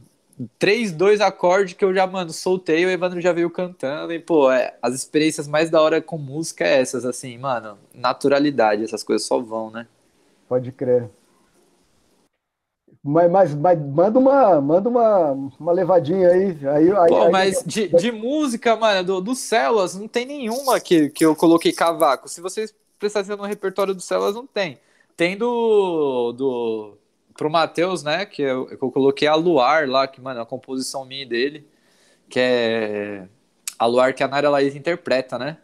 [0.59, 4.11] Três, dois acordes que eu já, mano, soltei, o Evandro já veio cantando.
[4.11, 7.77] E, pô, é, as experiências mais da hora com música é essas, assim, mano.
[7.93, 9.87] Naturalidade, essas coisas só vão, né?
[10.49, 11.09] Pode crer.
[13.07, 16.57] Mas, mas, mas, manda uma, manda uma, uma levadinha aí.
[16.67, 20.79] aí, aí Pô, aí, mas de, de, música, mano, do, do Células, não tem nenhuma
[20.79, 22.27] que, que eu coloquei cavaco.
[22.27, 24.79] Se vocês prestarem no repertório do Células, não tem.
[25.15, 26.33] Tem do.
[26.33, 26.97] do
[27.35, 28.25] pro Matheus, né?
[28.25, 31.67] Que eu, que eu coloquei a Luar lá, que, mano, é a composição minha dele.
[32.29, 33.27] Que é.
[33.77, 35.57] A Luar que a Nara Laís interpreta, né?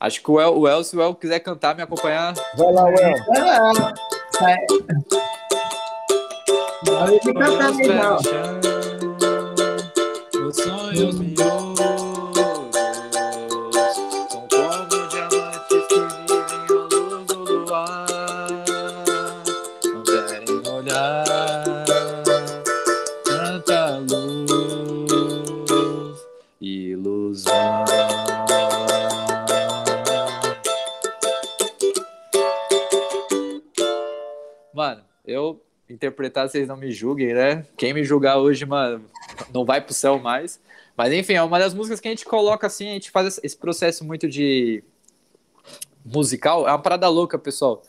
[0.00, 2.34] Acho que o El, o El, se o El quiser cantar, me acompanhar.
[2.56, 3.24] Vai lá, El.
[3.26, 3.94] Vai lá.
[4.40, 4.56] Vai.
[6.86, 8.18] Vai cantar.
[10.44, 11.51] Os sonhos são
[36.22, 37.66] interpretar, vocês não me julguem, né?
[37.76, 39.04] Quem me julgar hoje, mano,
[39.52, 40.60] não vai pro céu mais.
[40.96, 43.56] Mas enfim, é uma das músicas que a gente coloca assim, a gente faz esse
[43.56, 44.84] processo muito de
[46.04, 47.82] musical, é uma parada louca, pessoal.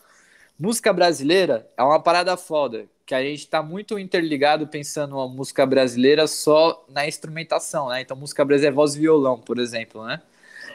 [0.58, 5.66] Música brasileira é uma parada foda, que a gente tá muito interligado pensando a música
[5.66, 8.02] brasileira só na instrumentação, né?
[8.02, 10.22] Então, música brasileira é voz e violão, por exemplo, né?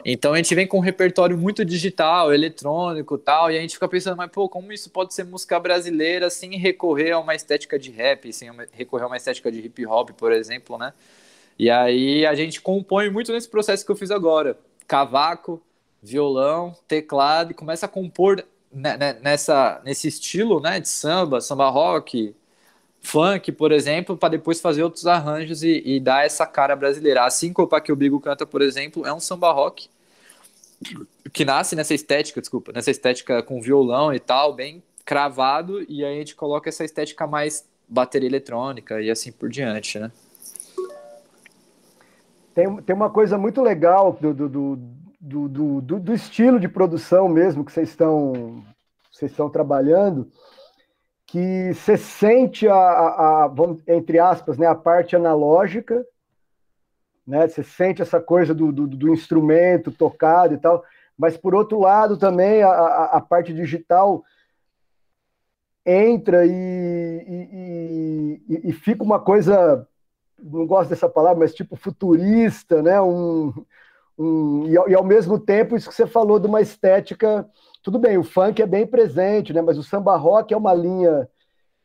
[0.04, 3.88] Então a gente vem com um repertório muito digital, eletrônico tal, e a gente fica
[3.88, 7.90] pensando, mas pô, como isso pode ser música brasileira sem recorrer a uma estética de
[7.90, 10.92] rap, sem recorrer a uma estética de hip hop, por exemplo, né?
[11.58, 14.56] E aí a gente compõe muito nesse processo que eu fiz agora.
[14.86, 15.60] Cavaco,
[16.00, 22.34] violão, teclado e começa a compor nessa, nesse estilo né, de samba, samba rock,
[23.08, 27.24] funk, por exemplo, para depois fazer outros arranjos e, e, dar essa cara brasileira.
[27.24, 29.88] Assim como o que o Bigo canta, por exemplo, é um samba rock
[31.32, 36.16] que nasce nessa estética, desculpa, nessa estética com violão e tal, bem cravado, e aí
[36.16, 40.12] a gente coloca essa estética mais bateria eletrônica e assim por diante, né?
[42.54, 44.78] Tem, tem uma coisa muito legal do, do, do,
[45.20, 48.62] do, do, do estilo de produção mesmo que vocês estão,
[49.10, 50.30] vocês estão trabalhando,
[51.28, 53.52] que você sente a, a, a,
[53.86, 56.04] entre aspas, né, a parte analógica,
[57.26, 57.46] né?
[57.46, 60.82] Você sente essa coisa do, do, do, instrumento tocado e tal,
[61.18, 64.24] mas por outro lado também a, a, a parte digital
[65.84, 69.86] entra e, e, e, e, fica uma coisa,
[70.38, 72.98] não gosto dessa palavra, mas tipo futurista, né?
[73.02, 73.52] Um,
[74.18, 77.46] um, e, e ao mesmo tempo isso que você falou de uma estética,
[77.82, 79.62] tudo bem, o funk é bem presente, né?
[79.62, 81.28] Mas o samba rock é uma linha,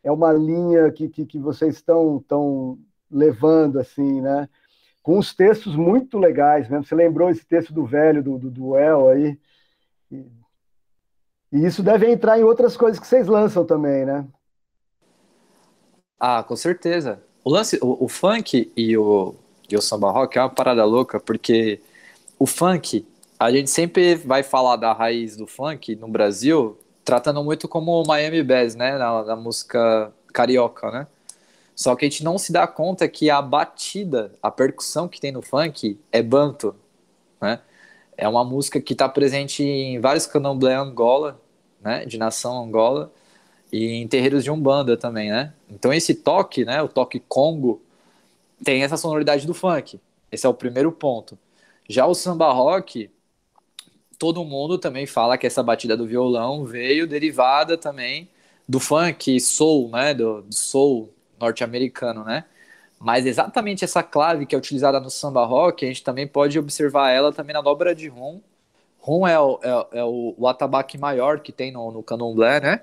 [0.04, 2.78] é uma linha que, que, que vocês estão, estão
[3.10, 4.50] levando assim, né?
[5.04, 6.86] com os textos muito legais mesmo.
[6.86, 9.38] Você lembrou esse texto do velho, do, do, do El aí.
[10.10, 10.26] E,
[11.52, 14.26] e, isso deve entrar em outras coisas que vocês lançam também, né?
[16.18, 17.22] Ah, com certeza.
[17.44, 19.36] O lance, o, o funk e o,
[19.70, 21.82] e o samba rock é uma parada louca, porque
[22.40, 23.06] o funk,
[23.44, 28.42] a gente sempre vai falar da raiz do funk no Brasil, tratando muito como Miami
[28.42, 28.98] Bass, né?
[28.98, 31.08] Na, na música carioca, né?
[31.76, 35.34] Só que a gente não se dá conta que a batida, a percussão que tem
[35.34, 36.74] no funk é banto,
[37.42, 37.60] né?
[38.16, 41.38] É uma música que está presente em vários candomblé Angola,
[41.82, 42.06] né?
[42.06, 43.12] De nação Angola
[43.74, 45.52] e em terreiros de umbanda também, né?
[45.70, 46.82] Então esse toque, né?
[46.82, 47.82] O toque congo
[48.64, 50.00] tem essa sonoridade do funk.
[50.32, 51.38] Esse é o primeiro ponto.
[51.90, 53.10] Já o samba rock,
[54.18, 58.30] todo mundo também fala que essa batida do violão veio derivada também
[58.68, 60.14] do funk soul, né?
[60.14, 62.46] Do, do soul norte-americano, né?
[63.00, 67.12] Mas exatamente essa clave que é utilizada no samba rock, a gente também pode observar
[67.12, 68.42] ela também na dobra de rum.
[69.00, 72.82] Rum é o, é, é o, o atabaque maior que tem no, no candomblé, né?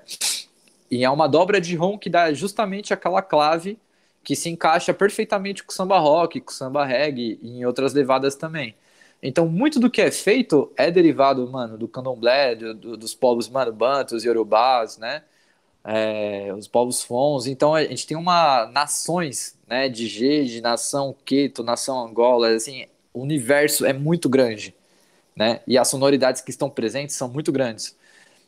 [0.91, 3.79] E é uma dobra de rum que dá justamente aquela clave
[4.23, 7.93] que se encaixa perfeitamente com o samba rock, com o samba reggae e em outras
[7.93, 8.75] levadas também.
[9.23, 13.49] Então, muito do que é feito é derivado, mano, do candomblé, do, do, dos povos,
[13.49, 15.23] mano, bantos, yorubás, né?
[15.83, 17.47] é, os povos fons.
[17.47, 20.07] Então a gente tem uma nações, né, de
[20.45, 24.75] de nação Queto, nação Angola, assim, o universo é muito grande,
[25.35, 25.61] né?
[25.67, 27.97] E as sonoridades que estão presentes são muito grandes.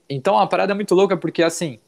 [0.09, 1.79] Então a parada é muito louca porque assim,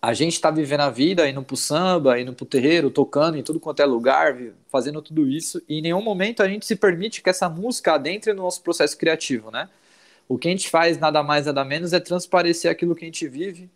[0.00, 3.58] a gente está vivendo a vida, indo pro samba, indo pro terreiro, tocando em tudo
[3.58, 4.36] quanto é lugar,
[4.70, 8.32] fazendo tudo isso, e em nenhum momento a gente se permite que essa música adentre
[8.32, 9.68] no nosso processo criativo, né?
[10.28, 13.26] O que a gente faz, nada mais, nada menos, é transparecer aquilo que a gente
[13.28, 13.70] vive,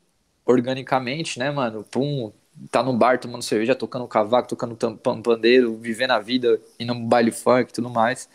[0.45, 1.85] organicamente, né, mano?
[1.91, 2.33] Pum,
[2.71, 4.77] tá no bar tomando cerveja, tocando cavaco, tocando
[5.23, 8.29] pandeiro, vivendo a vida, indo no baile funk e tudo mais.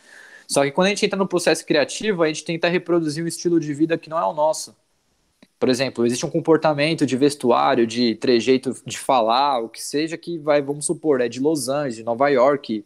[0.47, 3.59] Só que quando a gente entra no processo criativo, a gente tenta reproduzir um estilo
[3.59, 4.75] de vida que não é o nosso.
[5.59, 10.37] Por exemplo, existe um comportamento de vestuário, de trejeito de falar, o que seja que
[10.37, 12.85] vai, vamos supor, é de Los Angeles, de Nova York.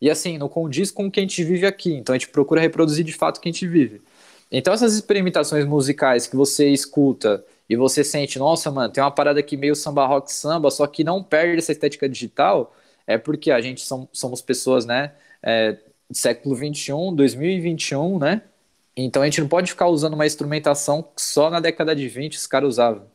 [0.00, 1.92] E assim, não condiz com o que a gente vive aqui.
[1.94, 4.02] Então a gente procura reproduzir de fato o que a gente vive.
[4.50, 9.40] Então essas experimentações musicais que você escuta e você sente, nossa, mano, tem uma parada
[9.40, 12.74] aqui meio samba rock samba, só que não perde essa estética digital,
[13.06, 15.12] é porque a gente são, somos pessoas, né,
[15.42, 15.78] é,
[16.12, 18.42] século 21, 2021, né?
[19.00, 22.34] Então a gente não pode ficar usando uma instrumentação que só na década de 20
[22.36, 23.06] os caras usavam,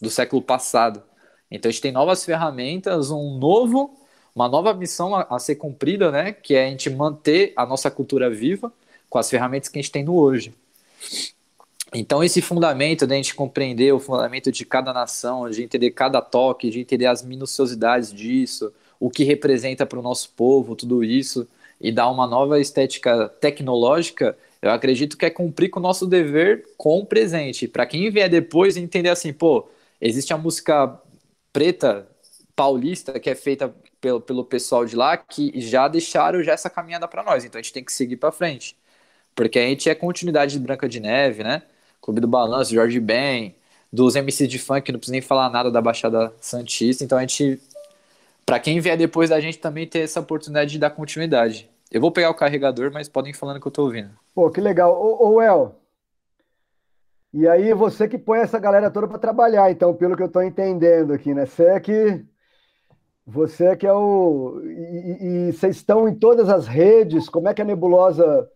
[0.00, 1.02] do século passado.
[1.50, 3.94] Então a gente tem novas ferramentas, um novo,
[4.34, 6.32] uma nova missão a, a ser cumprida, né?
[6.32, 8.72] Que é a gente manter a nossa cultura viva
[9.10, 10.54] com as ferramentas que a gente tem no hoje.
[11.94, 16.22] Então, esse fundamento de a gente compreender o fundamento de cada nação, de entender cada
[16.22, 21.46] toque, de entender as minuciosidades disso, o que representa para o nosso povo, tudo isso,
[21.78, 26.66] e dar uma nova estética tecnológica, eu acredito que é cumprir com o nosso dever
[26.76, 27.68] com o presente.
[27.68, 29.68] Para quem vier depois entender assim, pô,
[30.00, 31.00] existe a música
[31.52, 32.06] preta
[32.54, 37.06] paulista que é feita pelo, pelo pessoal de lá que já deixaram já essa caminhada
[37.08, 38.76] para nós, então a gente tem que seguir para frente.
[39.34, 41.62] Porque a gente é continuidade de Branca de Neve, né?
[42.00, 43.54] Clube do Balanço, Jorge Ben,
[43.92, 47.04] dos MC de funk, não preciso nem falar nada da Baixada Santista.
[47.04, 47.60] Então a gente,
[48.46, 51.68] para quem vier depois da gente também ter essa oportunidade de dar continuidade.
[51.90, 54.10] Eu vou pegar o carregador, mas podem ir falando que eu tô ouvindo.
[54.36, 54.92] Pô, que legal.
[54.92, 55.80] Ô, ô El,
[57.32, 60.42] e aí você que põe essa galera toda para trabalhar, então, pelo que eu tô
[60.42, 61.46] entendendo aqui, né?
[61.46, 62.22] Você é que
[63.26, 67.30] você é que é o e, e, e vocês estão em todas as redes.
[67.30, 68.46] Como é que a Nebulosa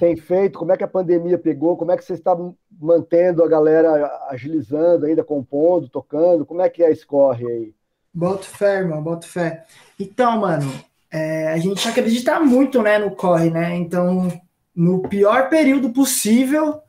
[0.00, 0.58] tem feito?
[0.58, 1.76] Como é que a pandemia pegou?
[1.76, 2.36] Como é que você está
[2.72, 6.44] mantendo a galera agilizando, ainda compondo, tocando?
[6.44, 7.74] Como é que é esse corre aí?
[8.12, 9.66] Boto fé, irmão, boto fé.
[10.00, 10.68] Então, mano,
[11.12, 13.76] é, a gente acredita muito, né, no corre, né?
[13.76, 14.28] Então,
[14.76, 16.80] no pior período possível,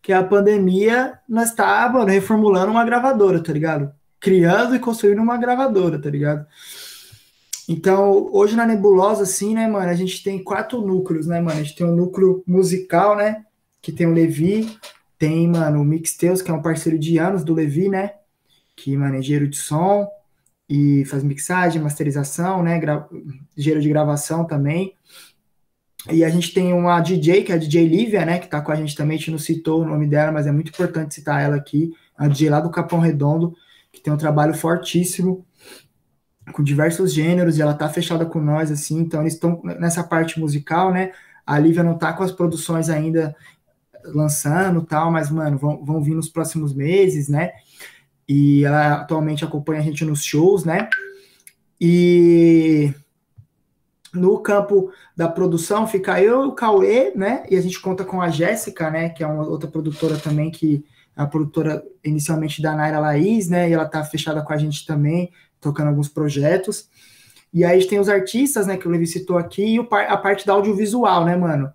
[0.00, 3.92] que é a pandemia, nós estávamos reformulando uma gravadora, tá ligado?
[4.20, 6.46] Criando e construindo uma gravadora, tá ligado?
[7.68, 11.58] Então, hoje na Nebulosa, assim, né, mano, a gente tem quatro núcleos, né, mano?
[11.58, 13.44] A gente tem um núcleo musical, né?
[13.80, 14.76] Que tem o Levi,
[15.18, 18.12] tem, mano, o Mixteus, que é um parceiro de anos do Levi, né?
[18.76, 20.08] Que, mano, é engenheiro de som
[20.68, 22.78] e faz mixagem, masterização, né?
[22.78, 23.08] Gra...
[23.56, 24.94] Engenheiro de gravação também.
[26.10, 28.38] E a gente tem uma DJ, que é a DJ Lívia, né?
[28.38, 30.52] Que tá com a gente também, a gente não citou o nome dela, mas é
[30.52, 31.92] muito importante citar ela aqui.
[32.16, 33.54] A DJ lá do Capão Redondo,
[33.92, 35.46] que tem um trabalho fortíssimo
[36.52, 40.40] com diversos gêneros, e ela tá fechada com nós, assim, então eles estão nessa parte
[40.40, 41.12] musical, né?
[41.46, 43.34] A Lívia não tá com as produções ainda
[44.04, 47.52] lançando tal, mas, mano, vão, vão vir nos próximos meses, né?
[48.28, 50.88] E ela atualmente acompanha a gente nos shows, né?
[51.80, 52.92] E
[54.12, 57.44] no campo da produção fica eu o Cauê, né?
[57.50, 59.08] E a gente conta com a Jéssica, né?
[59.08, 60.84] Que é uma outra produtora também, que
[61.16, 63.68] é a produtora inicialmente da Naira Laís, né?
[63.68, 66.88] E ela tá fechada com a gente também tocando alguns projetos.
[67.54, 70.54] E aí tem os artistas, né, que o Levi citou aqui, e a parte da
[70.54, 71.70] audiovisual, né, mano?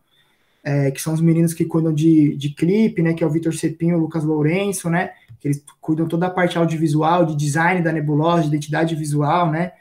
[0.64, 3.54] É, que são os meninos que cuidam de, de clipe, né, que é o Vitor
[3.54, 7.94] Cepinho o Lucas Lourenço, né, que eles cuidam toda a parte audiovisual, de design da
[7.94, 9.72] nebulosa, de identidade visual, né,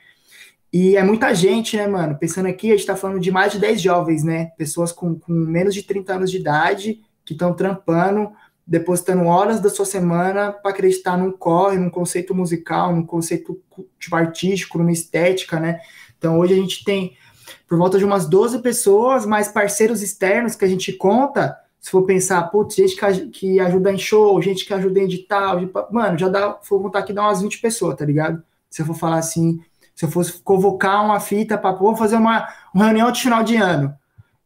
[0.73, 3.59] e é muita gente, né, mano, pensando aqui, a gente tá falando de mais de
[3.59, 8.31] 10 jovens, né, pessoas com, com menos de 30 anos de idade, que estão trampando,
[8.67, 13.61] depositando horas da sua semana para acreditar num corre, num conceito musical, num conceito
[13.99, 15.81] tipo, artístico, numa estética, né?
[16.19, 17.17] Então hoje a gente tem
[17.69, 21.57] por volta de umas 12 pessoas, mais parceiros externos que a gente conta.
[21.81, 25.61] Se for pensar, putz, gente que, que ajuda em show, gente que ajuda em edital,
[25.93, 28.43] mano, já dá, for contar aqui, dá umas 20 pessoas, tá ligado?
[28.69, 29.61] Se eu for falar assim,
[29.97, 33.95] se eu fosse convocar uma fita para fazer uma, uma reunião de final de ano,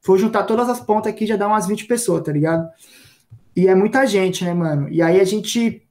[0.01, 2.69] for juntar todas as pontas aqui, já dá umas 20 pessoas, tá ligado?
[3.57, 4.89] E é muita gente, né, mano?
[4.89, 5.83] E aí a gente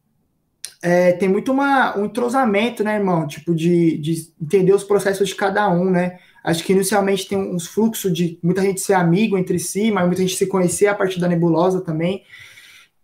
[0.81, 3.27] é, tem muito uma, um entrosamento, né, irmão?
[3.27, 6.17] Tipo, de, de entender os processos de cada um, né?
[6.41, 10.21] Acho que inicialmente tem uns fluxos de muita gente ser amigo entre si, mas muita
[10.21, 12.23] gente se conhecer a partir da nebulosa também.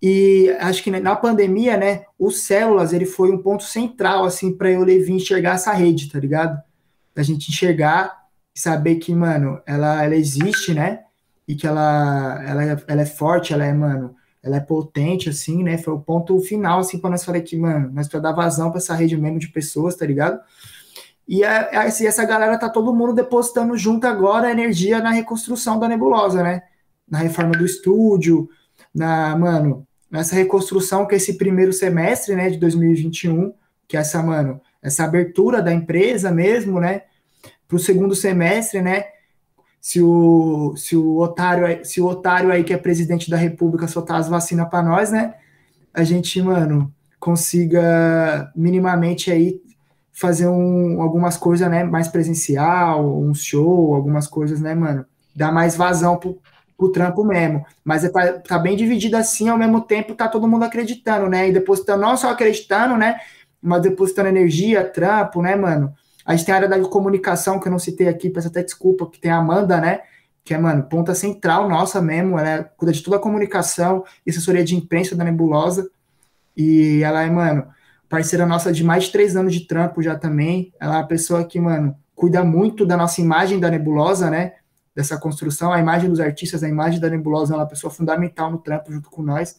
[0.01, 4.71] E acho que na pandemia, né, o células, ele foi um ponto central, assim, para
[4.71, 6.61] eu levar enxergar essa rede, tá ligado?
[7.13, 8.15] Da gente enxergar
[8.53, 11.01] e saber que, mano, ela, ela existe, né?
[11.47, 15.77] E que ela, ela, ela é forte, ela é, mano, ela é potente, assim, né?
[15.77, 18.79] Foi o ponto final, assim, para nós falar que, mano, nós para dar vazão para
[18.79, 20.39] essa rede mesmo de pessoas, tá ligado?
[21.27, 25.87] E a, essa galera tá todo mundo depositando junto agora a energia na reconstrução da
[25.87, 26.61] nebulosa, né?
[27.09, 28.47] Na reforma do estúdio,
[28.95, 33.53] na, mano, nessa reconstrução que esse primeiro semestre, né, de 2021,
[33.87, 37.03] que é essa, mano, essa abertura da empresa mesmo, né?
[37.67, 39.03] Para o segundo semestre, né?
[39.85, 44.19] se o, se o otário, se o otário aí que é presidente da República soltar
[44.19, 45.35] as vacinas para nós, né?
[45.93, 49.61] A gente, mano, consiga minimamente aí
[50.11, 55.75] fazer um, algumas coisas, né, mais presencial, um show, algumas coisas, né, mano, dar mais
[55.75, 56.41] vazão pro,
[56.77, 57.65] pro trampo mesmo.
[57.83, 61.49] Mas é pra, tá bem dividido assim, ao mesmo tempo tá todo mundo acreditando, né?
[61.49, 63.19] E depositando, não só acreditando, né,
[63.61, 65.93] mas depositando energia, trampo, né, mano?
[66.25, 69.09] A gente tem a área da comunicação, que eu não citei aqui, peço até desculpa,
[69.09, 70.01] que tem a Amanda, né?
[70.43, 72.37] Que é, mano, ponta central nossa mesmo.
[72.37, 75.89] Ela é, cuida de toda a comunicação e assessoria de imprensa da Nebulosa.
[76.57, 77.67] E ela é, mano,
[78.09, 80.73] parceira nossa de mais de três anos de trampo já também.
[80.79, 84.53] Ela é uma pessoa que, mano, cuida muito da nossa imagem da Nebulosa, né?
[84.95, 88.57] Dessa construção, a imagem dos artistas, a imagem da Nebulosa, é uma pessoa fundamental no
[88.57, 89.57] trampo junto com nós.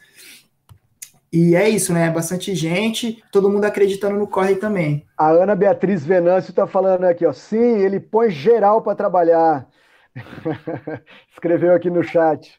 [1.33, 2.09] E é isso, né?
[2.09, 5.05] Bastante gente, todo mundo acreditando no corre também.
[5.19, 7.33] A Ana Beatriz Venâncio está falando aqui, ó.
[7.33, 9.67] Sim, ele põe geral para trabalhar.
[11.31, 12.59] Escreveu aqui no chat.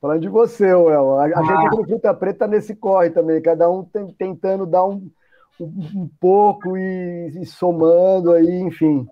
[0.00, 1.18] Falando de você, Uel.
[1.18, 1.42] A, ah.
[1.42, 5.10] gente no Fruta Preta nesse corre também, cada um tem, tentando dar um,
[5.58, 9.08] um, um pouco e, e, somando aí, enfim.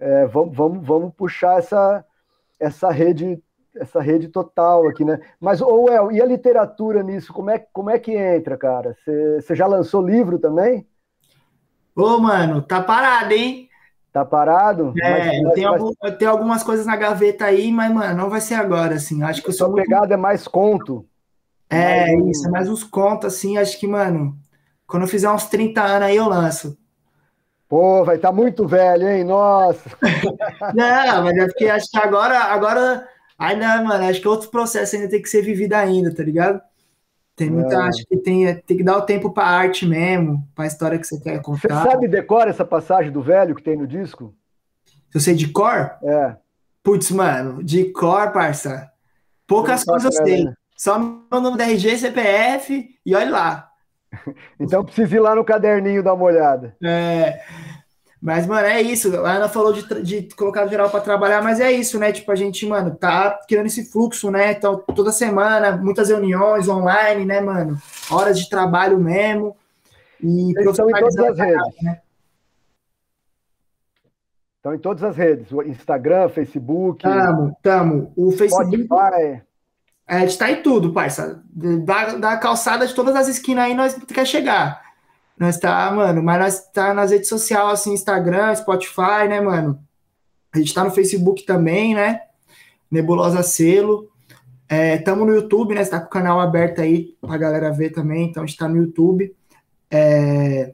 [0.00, 2.04] É, vamos, vamos, vamos puxar essa,
[2.58, 3.42] essa rede
[3.76, 5.20] essa rede total aqui, né?
[5.40, 7.32] Mas, ô, El, e a literatura nisso?
[7.32, 8.96] Como é, como é que entra, cara?
[9.04, 10.86] Você já lançou livro também?
[11.94, 13.68] Ô, mano, tá parado, hein?
[14.12, 14.94] Tá parado?
[15.00, 15.80] É, mas, eu, tenho mas...
[15.80, 19.22] algum, eu, tenho algumas coisas na gaveta aí, mas, mano, não vai ser agora, assim.
[19.22, 19.70] Acho que eu sou.
[19.70, 19.84] Muito...
[19.84, 21.06] pegada é mais conto.
[21.70, 23.58] É, isso, é mais uns contos, assim.
[23.58, 24.36] Acho que, mano,
[24.86, 26.76] quando eu fizer uns 30 anos aí, eu lanço.
[27.68, 29.24] Pô, vai estar tá muito velho, hein?
[29.24, 29.90] Nossa!
[30.74, 33.06] não, mas é porque acho que agora, agora
[33.56, 36.60] não, mano, acho que outro processo ainda tem que ser vivido ainda, tá ligado?
[37.36, 37.78] Tem muita, é.
[37.82, 41.20] acho que tem, tem que dar o tempo pra arte mesmo, pra história que você
[41.20, 41.68] quer contar.
[41.68, 44.34] Você sabe decora essa passagem do velho que tem no disco?
[45.14, 45.96] Eu sei de cor?
[46.02, 46.36] É.
[46.82, 48.90] Putz, mano, de cor, parça.
[49.46, 50.44] Poucas coisas eu sei.
[50.44, 50.54] Né?
[50.76, 53.67] Só meu nome da RG, CPF e olha lá.
[54.58, 56.76] então precisa ir lá no caderninho dar uma olhada.
[56.82, 57.40] É.
[58.20, 59.14] Mas, mano, é isso.
[59.24, 62.10] A Ana falou de, de colocar geral para trabalhar, mas é isso, né?
[62.12, 64.52] Tipo, a gente, mano, tá criando esse fluxo, né?
[64.52, 67.78] Então, toda semana, muitas reuniões online, né, mano?
[68.10, 69.56] Horas de trabalho mesmo.
[70.20, 71.82] E estão em todas as redes.
[71.82, 72.00] Né?
[74.56, 75.52] Estão em todas as redes.
[75.66, 77.04] Instagram, Facebook.
[77.04, 78.12] Tamo, tamo.
[78.16, 78.84] O Facebook.
[78.84, 79.42] Spotify.
[80.08, 81.42] É, a gente tá em tudo, parça.
[81.52, 84.82] Da, da calçada de todas as esquinas aí, nós quer chegar.
[85.38, 89.78] Nós tá, mano, mas nós tá nas redes sociais, assim, Instagram, Spotify, né, mano?
[90.52, 92.22] A gente tá no Facebook também, né?
[92.90, 94.10] Nebulosa Selo.
[94.66, 95.84] É, tamo no YouTube, né?
[95.84, 98.66] Você tá com o canal aberto aí pra galera ver também, então a gente tá
[98.66, 99.34] no YouTube.
[99.90, 100.72] É,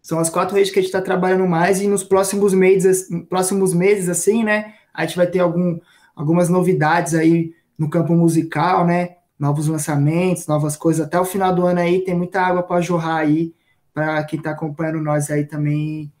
[0.00, 3.74] são as quatro redes que a gente tá trabalhando mais e nos próximos meses, próximos
[3.74, 4.74] meses, assim, né?
[4.94, 5.78] A gente vai ter algum,
[6.14, 9.18] algumas novidades aí no campo musical, né?
[9.38, 11.06] Novos lançamentos, novas coisas.
[11.06, 13.54] Até o final do ano aí tem muita água para jorrar aí
[13.94, 16.12] para quem tá acompanhando nós aí também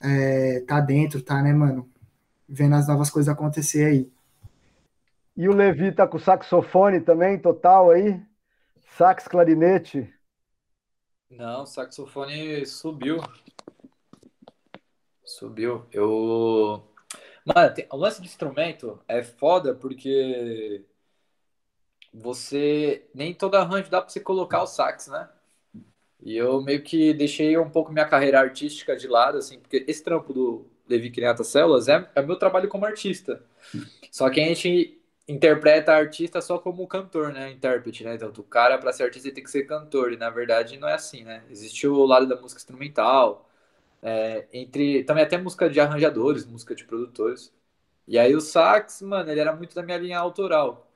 [0.00, 1.90] é, tá dentro, tá, né, mano?
[2.48, 4.12] Vendo as novas coisas acontecer aí.
[5.36, 8.20] E o Levi tá com saxofone também, total aí?
[8.96, 10.12] Sax, clarinete?
[11.30, 13.18] Não, o saxofone subiu.
[15.24, 15.84] Subiu.
[15.90, 16.86] Eu.
[17.44, 17.86] Mano, tem...
[17.90, 20.84] o lance de instrumento é foda porque
[22.14, 23.08] você.
[23.14, 25.28] Nem todo arranjo dá pra você colocar o sax, né?
[26.22, 30.02] E eu meio que deixei um pouco minha carreira artística de lado, assim, porque esse
[30.02, 33.42] trampo do Levi Criata Células é, é meu trabalho como artista.
[34.10, 37.50] Só que a gente interpreta artista só como cantor, né?
[37.52, 38.14] Intérprete, né?
[38.16, 40.12] Então, o cara, para ser artista, tem que ser cantor.
[40.12, 41.44] E na verdade não é assim, né?
[41.50, 43.48] Existe o lado da música instrumental,
[44.02, 47.52] é, entre também até música de arranjadores, música de produtores.
[48.08, 50.90] E aí o sax, mano, ele era muito da minha linha autoral.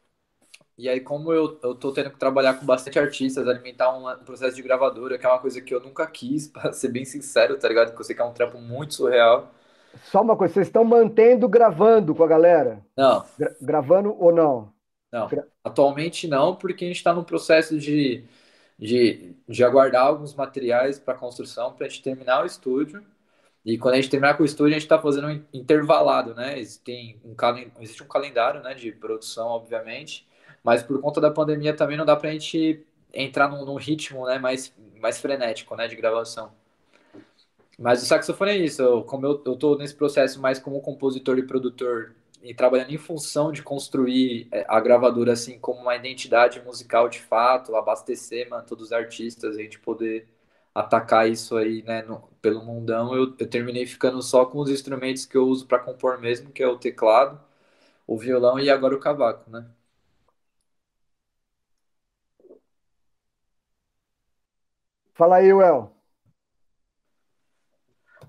[0.79, 4.25] E aí, como eu, eu tô tendo que trabalhar com bastante artistas, alimentar um, um
[4.25, 7.59] processo de gravadora, que é uma coisa que eu nunca quis, para ser bem sincero,
[7.59, 7.93] tá ligado?
[7.93, 9.53] Que eu sei que é um trampo muito surreal.
[10.05, 12.81] Só uma coisa, vocês estão mantendo gravando com a galera?
[12.97, 13.27] Não.
[13.37, 14.73] Gra gravando ou não?
[15.11, 15.27] Não.
[15.27, 18.25] Gra Atualmente não, porque a gente está no processo de,
[18.79, 23.05] de, de aguardar alguns materiais para construção para a gente terminar o estúdio.
[23.65, 26.57] E quando a gente terminar com o estúdio, a gente está fazendo um intervalado, né?
[26.57, 27.35] Existe um,
[27.83, 30.28] existe um calendário né, de produção, obviamente
[30.65, 34.39] mas por conta da pandemia também não dá pra gente entrar num, num ritmo né,
[34.39, 36.53] mais, mais frenético né, de gravação.
[37.79, 41.39] Mas o saxofone é isso, eu, como eu, eu tô nesse processo mais como compositor
[41.39, 46.61] e produtor e trabalhando em função de construir é, a gravadora assim como uma identidade
[46.61, 50.27] musical de fato, abastecer mano, todos os artistas, a gente poder
[50.75, 55.25] atacar isso aí né, no, pelo mundão, eu, eu terminei ficando só com os instrumentos
[55.27, 57.41] que eu uso para compor mesmo, que é o teclado,
[58.07, 59.67] o violão e agora o cavaco, né?
[65.19, 65.91] Fala aí, Well.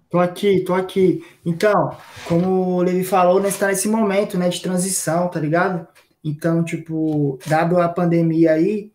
[0.10, 1.24] Tô aqui, tô aqui.
[1.46, 1.96] Então,
[2.28, 5.88] como o Levi falou, né, está nesse momento, né, de transição, tá ligado?
[6.24, 8.92] Então, tipo, dado a pandemia aí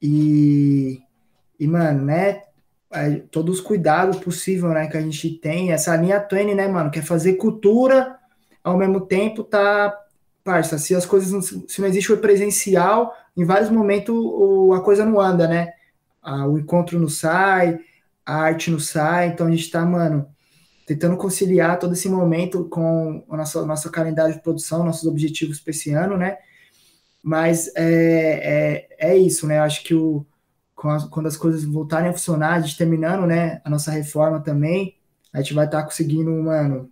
[0.00, 1.00] e,
[1.58, 2.42] e mano, né,
[2.92, 6.90] é, todos os cuidados possíveis, né, que a gente tem, essa linha Twain, né, mano,
[6.90, 8.18] que é fazer cultura,
[8.62, 9.98] ao mesmo tempo tá,
[10.44, 14.82] parça, se as coisas, não, se não existe o presencial, em vários momentos o, a
[14.82, 15.72] coisa não anda, né?
[16.22, 17.78] A, o encontro não sai,
[18.24, 20.26] a arte não sai, então a gente está, mano,
[20.86, 25.70] tentando conciliar todo esse momento com o nosso, nosso calendário de produção, nossos objetivos para
[25.70, 26.38] esse ano, né?
[27.22, 29.58] Mas é, é, é isso, né?
[29.58, 30.26] Eu acho que o,
[31.10, 34.96] quando as coisas voltarem a funcionar, a gente terminando, né, a nossa reforma também,
[35.32, 36.90] a gente vai estar tá conseguindo, mano,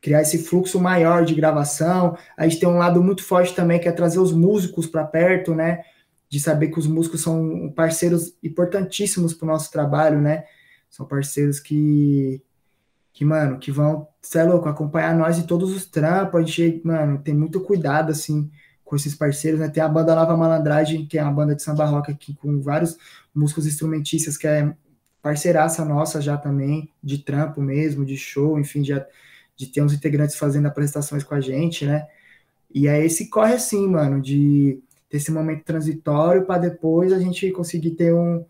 [0.00, 2.16] criar esse fluxo maior de gravação.
[2.36, 5.54] A gente tem um lado muito forte também, que é trazer os músicos para perto,
[5.54, 5.82] né?
[6.28, 10.44] De saber que os músicos são parceiros importantíssimos para o nosso trabalho, né?
[10.90, 12.42] São parceiros que,
[13.12, 16.40] que, mano, que vão, você é louco, acompanhar nós em todos os trampos.
[16.40, 18.50] A gente, mano, tem muito cuidado, assim,
[18.84, 19.68] com esses parceiros, né?
[19.68, 22.98] Tem a banda Nova Malandragem, que é uma banda de samba rock aqui, com vários
[23.34, 24.74] músicos instrumentistas, que é
[25.22, 28.92] parceiraça nossa já também, de trampo mesmo, de show, enfim, de,
[29.56, 32.06] de ter uns integrantes fazendo apresentações com a gente, né?
[32.72, 37.50] E aí esse corre assim, mano, de ter esse momento transitório para depois a gente
[37.52, 38.44] conseguir ter um,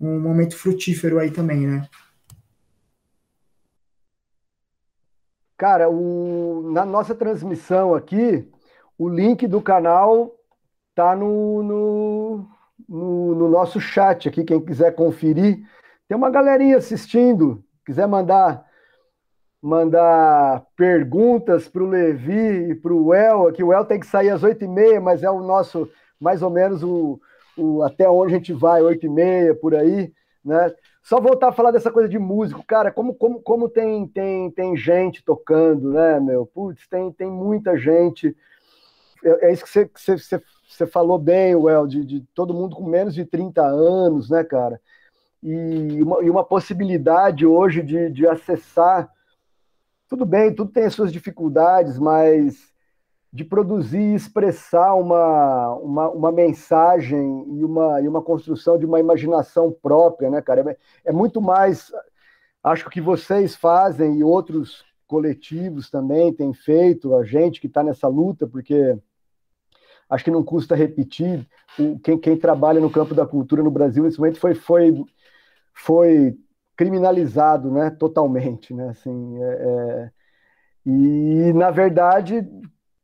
[0.00, 1.88] um momento frutífero aí também, né?
[5.56, 8.48] Cara, o, na nossa transmissão aqui,
[8.98, 10.34] o link do canal
[10.94, 12.48] tá no, no,
[12.88, 15.64] no, no nosso chat aqui, quem quiser conferir.
[16.08, 18.66] Tem uma galerinha assistindo, quiser mandar
[19.62, 24.30] mandar perguntas para o Levi e para o El, aqui o El tem que sair
[24.30, 25.88] às oito e meia, mas é o nosso,
[26.22, 27.20] mais ou menos, o,
[27.56, 30.12] o até onde a gente vai, oito e meia, por aí,
[30.44, 30.72] né?
[31.02, 34.76] Só voltar a falar dessa coisa de músico, cara, como, como, como tem, tem, tem
[34.76, 36.46] gente tocando, né, meu?
[36.46, 38.36] Putz, tem, tem muita gente.
[39.24, 42.76] É, é isso que você, você, você, você falou bem, El, de, de todo mundo
[42.76, 44.80] com menos de 30 anos, né, cara?
[45.42, 49.10] E uma, e uma possibilidade hoje de, de acessar
[50.08, 52.71] tudo bem, tudo tem as suas dificuldades, mas
[53.32, 59.00] de produzir e expressar uma, uma, uma, mensagem e uma, e uma construção de uma
[59.00, 60.70] imaginação própria, né, cara?
[60.70, 61.90] É, é muito mais.
[62.62, 68.06] Acho que vocês fazem e outros coletivos também têm feito, a gente que está nessa
[68.06, 68.98] luta, porque
[70.08, 71.46] acho que não custa repetir,
[72.02, 75.04] quem, quem trabalha no campo da cultura no Brasil nesse momento foi, foi,
[75.74, 76.38] foi
[76.76, 80.10] criminalizado, né, totalmente, né, assim, é, é,
[80.84, 82.46] e na verdade,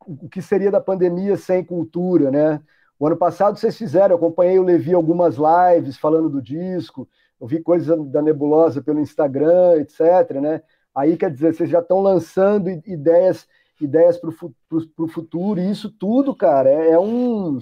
[0.05, 2.61] o que seria da pandemia sem cultura, né?
[2.99, 7.07] O ano passado vocês fizeram, eu acompanhei o Levi algumas lives falando do disco,
[7.39, 10.61] eu vi coisas da Nebulosa pelo Instagram, etc, né?
[10.93, 13.47] Aí quer dizer, vocês já estão lançando ideias
[13.81, 17.59] ideias para o futuro, e isso tudo, cara, é, é um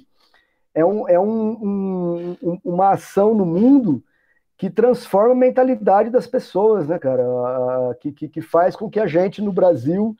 [0.73, 4.03] é, um, é um, um, uma ação no mundo
[4.57, 7.23] que transforma a mentalidade das pessoas, né, cara?
[7.99, 10.15] Que, que, que faz com que a gente no Brasil,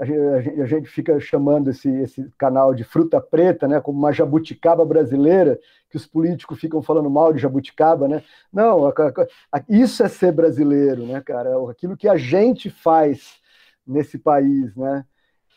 [0.00, 5.60] a gente, fica chamando esse, esse canal de fruta preta, né, como uma jabuticaba brasileira,
[5.90, 8.22] que os políticos ficam falando mal de jabuticaba, né?
[8.50, 8.94] Não, a,
[9.52, 11.50] a, isso é ser brasileiro, né, cara?
[11.70, 13.38] Aquilo que a gente faz
[13.86, 15.04] nesse país, né?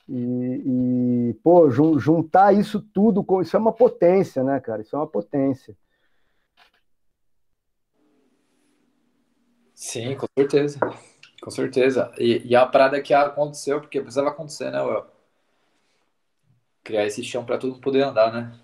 [0.09, 4.81] E, e pô, juntar isso tudo, isso é uma potência, né, cara?
[4.81, 5.73] Isso é uma potência.
[9.73, 10.79] Sim, com certeza.
[11.43, 12.09] Com certeza.
[12.17, 15.03] E, e a parada que aconteceu, porque precisava acontecer, né, Will?
[16.81, 18.57] Criar esse chão para todo mundo poder andar, né?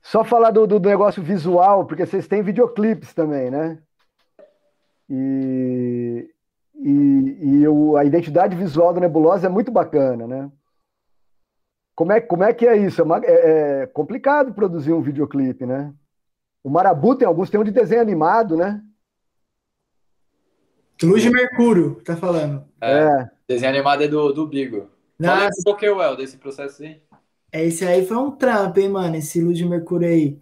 [0.00, 3.82] Só falar do, do negócio visual, porque vocês têm videoclipes também, né?
[5.10, 6.34] E,
[6.74, 10.50] e, e eu, a identidade visual da Nebulosa é muito bacana, né?
[11.94, 13.02] Como é, como é que é isso?
[13.02, 15.92] É, uma, é, é complicado produzir um videoclipe, né?
[16.64, 18.82] O Marabu tem alguns, tem um de desenho animado, né?
[21.02, 22.64] Luz de Mercúrio, tá falando.
[22.80, 23.02] É.
[23.02, 23.30] é.
[23.48, 24.88] Desenho animado é do, do Bigo.
[25.22, 27.00] Fala um pouquinho, El, desse processo aí.
[27.52, 30.38] É, esse aí foi um trampo, hein, mano, esse Luz de Mercúrio aí.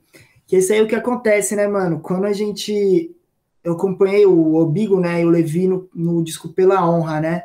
[0.46, 2.00] Que esse aí é o que acontece, né, mano?
[2.00, 3.14] Quando a gente.
[3.62, 7.44] Eu acompanhei o Obigo, né, e o Levi no, no disco Pela Honra, né?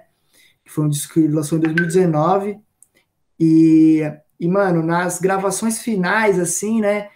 [0.66, 2.60] Que foi um disco que lançou em 2019.
[3.40, 4.02] E,
[4.38, 7.10] e, mano, nas gravações finais, assim, né?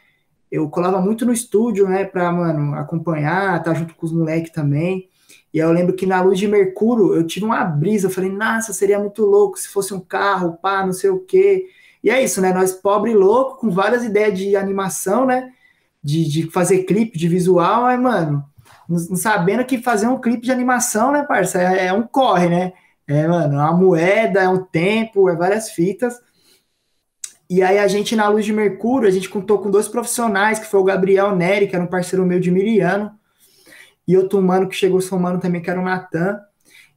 [0.53, 4.51] eu colava muito no estúdio, né, pra, mano, acompanhar, estar tá junto com os moleques
[4.51, 5.09] também.
[5.53, 8.73] E eu lembro que na luz de Mercúrio eu tive uma brisa, eu falei, nossa,
[8.73, 11.67] seria muito louco se fosse um carro, pá, não sei o quê.
[12.03, 12.51] E é isso, né?
[12.51, 15.51] Nós, pobre louco, com várias ideias de animação, né?
[16.03, 18.43] De, de fazer clipe, de visual, aí, mano,
[18.89, 21.61] não sabendo que fazer um clipe de animação, né, parça?
[21.61, 22.73] É, é um corre, né?
[23.07, 26.19] É, mano, é uma moeda, é um tempo, é várias fitas.
[27.49, 30.65] E aí a gente, na Luz de Mercúrio, a gente contou com dois profissionais, que
[30.65, 33.11] foi o Gabriel Neri, que era um parceiro meu de Miriano,
[34.07, 36.39] e outro humano que chegou somando também, que era o Natan.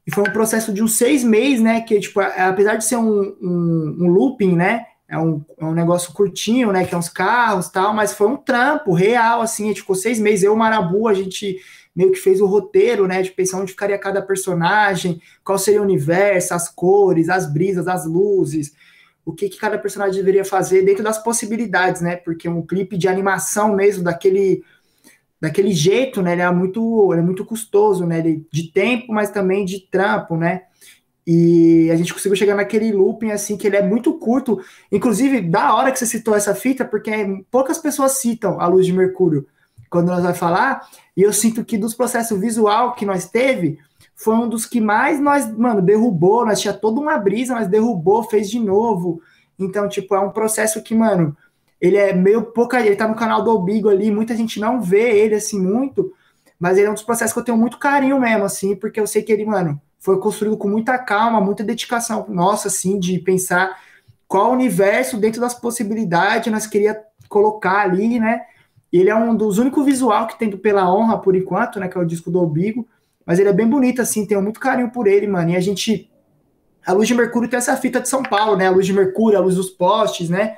[0.07, 1.81] E foi um processo de uns seis meses, né?
[1.81, 4.85] Que, tipo, apesar de ser um, um, um looping, né?
[5.09, 6.85] É um, é um negócio curtinho, né?
[6.85, 9.65] Que é uns carros tal, mas foi um trampo real, assim.
[9.65, 10.45] A gente ficou seis meses.
[10.45, 11.59] Eu e o Marabu, a gente
[11.95, 13.23] meio que fez o roteiro, né?
[13.23, 18.07] De pensar onde ficaria cada personagem, qual seria o universo, as cores, as brisas, as
[18.07, 18.73] luzes
[19.27, 22.15] o que, que cada personagem deveria fazer dentro das possibilidades, né?
[22.15, 24.63] Porque um clipe de animação mesmo, daquele,
[25.41, 26.33] daquele jeito, né?
[26.33, 28.19] Ele é muito, ele é muito custoso, né?
[28.19, 30.63] Ele, de tempo, mas também de trampo, né?
[31.27, 34.61] E a gente conseguiu chegar naquele looping assim que ele é muito curto.
[34.93, 37.11] Inclusive, da hora que você citou essa fita, porque
[37.51, 39.47] poucas pessoas citam a luz de Mercúrio
[39.91, 43.79] quando nós vai falar, e eu sinto que dos processos visual que nós teve,
[44.15, 48.23] foi um dos que mais nós, mano, derrubou, nós tinha toda uma brisa, mas derrubou,
[48.25, 49.21] fez de novo.
[49.59, 51.37] Então, tipo, é um processo que, mano,
[51.81, 55.19] ele é meio pouca, ele tá no canal do Obigo ali, muita gente não vê
[55.19, 56.13] ele assim muito,
[56.59, 59.07] mas ele é um dos processos que eu tenho muito carinho mesmo, assim, porque eu
[59.07, 63.79] sei que ele, mano, foi construído com muita calma, muita dedicação nossa, assim, de pensar
[64.27, 68.43] qual universo dentro das possibilidades nós queria colocar ali, né?
[68.93, 71.89] Ele é um dos únicos visual que tem pela honra por enquanto, né?
[71.89, 72.87] Que é o disco do Obigo.
[73.25, 75.51] Mas ele é bem bonito, assim, tenho muito carinho por ele, mano.
[75.51, 76.11] E a gente
[76.87, 78.69] a luz de Mercúrio tem essa fita de São Paulo, né?
[78.69, 80.57] A luz de Mercúrio, a luz dos postes, né?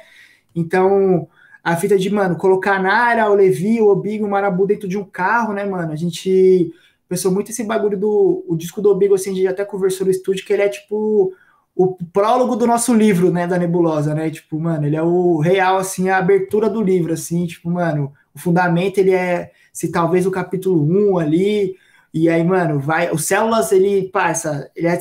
[0.54, 1.28] Então,
[1.62, 5.04] a fita de, mano, colocar Nara, o Levi, o Obigo, o Marabu dentro de um
[5.04, 5.92] carro, né, mano?
[5.92, 6.72] A gente
[7.08, 10.10] pensou muito esse bagulho do o disco do Obigo, assim, a gente até conversou no
[10.10, 11.32] estúdio, que ele é tipo
[11.74, 14.28] o prólogo do nosso livro, né, da Nebulosa, né?
[14.30, 18.38] Tipo, mano, ele é o real, assim, a abertura do livro, assim, tipo, mano, o
[18.38, 20.82] fundamento, ele é, se talvez o capítulo
[21.12, 21.76] 1 ali,
[22.12, 23.10] e aí, mano, vai.
[23.12, 24.70] O Células, ele passa.
[24.74, 24.98] Ele é,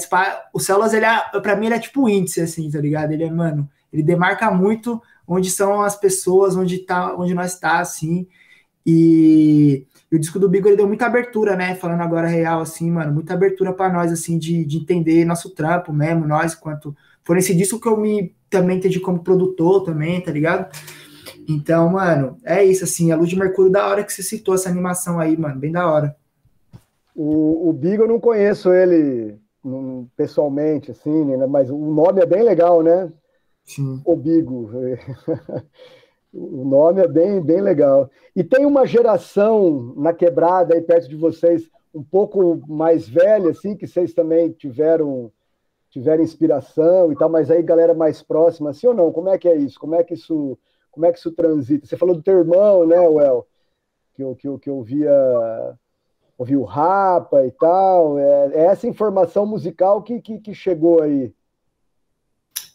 [0.53, 3.11] o Células, ele é, pra mim, ele é tipo índice, assim, tá ligado?
[3.11, 7.79] Ele é, mano, ele demarca muito onde são as pessoas, onde, tá, onde nós tá,
[7.79, 8.27] assim.
[8.85, 11.75] E, e o disco do Bigo, ele deu muita abertura, né?
[11.75, 15.91] Falando agora real, assim, mano, muita abertura para nós, assim, de, de entender nosso trampo
[15.91, 16.95] mesmo, nós, quanto.
[17.23, 20.71] Foi nesse disco que eu me também entendi como produtor também, tá ligado?
[21.47, 24.69] Então, mano, é isso, assim, a Luz de Mercúrio, da hora que você citou essa
[24.69, 26.15] animação aí, mano, bem da hora.
[27.13, 29.37] O, o Bigo eu não conheço ele
[30.15, 31.45] pessoalmente, assim, né?
[31.45, 33.11] mas o nome é bem legal, né?
[33.67, 34.01] Sim.
[34.03, 34.71] O Bigo.
[36.33, 38.09] o nome é bem, bem legal.
[38.35, 43.75] E tem uma geração na quebrada aí perto de vocês, um pouco mais velha, assim,
[43.75, 45.31] que vocês também tiveram
[45.89, 49.11] tiveram inspiração e tal, mas aí galera mais próxima, assim ou não?
[49.11, 49.79] Como é que é isso?
[49.79, 50.57] Como é que isso,
[50.91, 51.85] como é que isso transita?
[51.87, 53.47] Você falou do teu irmão, né, Well?
[54.13, 55.11] Que eu, que eu, que eu via
[56.37, 58.19] ouviu Rapa e tal.
[58.19, 61.33] É, é essa informação musical que, que, que, chegou aí.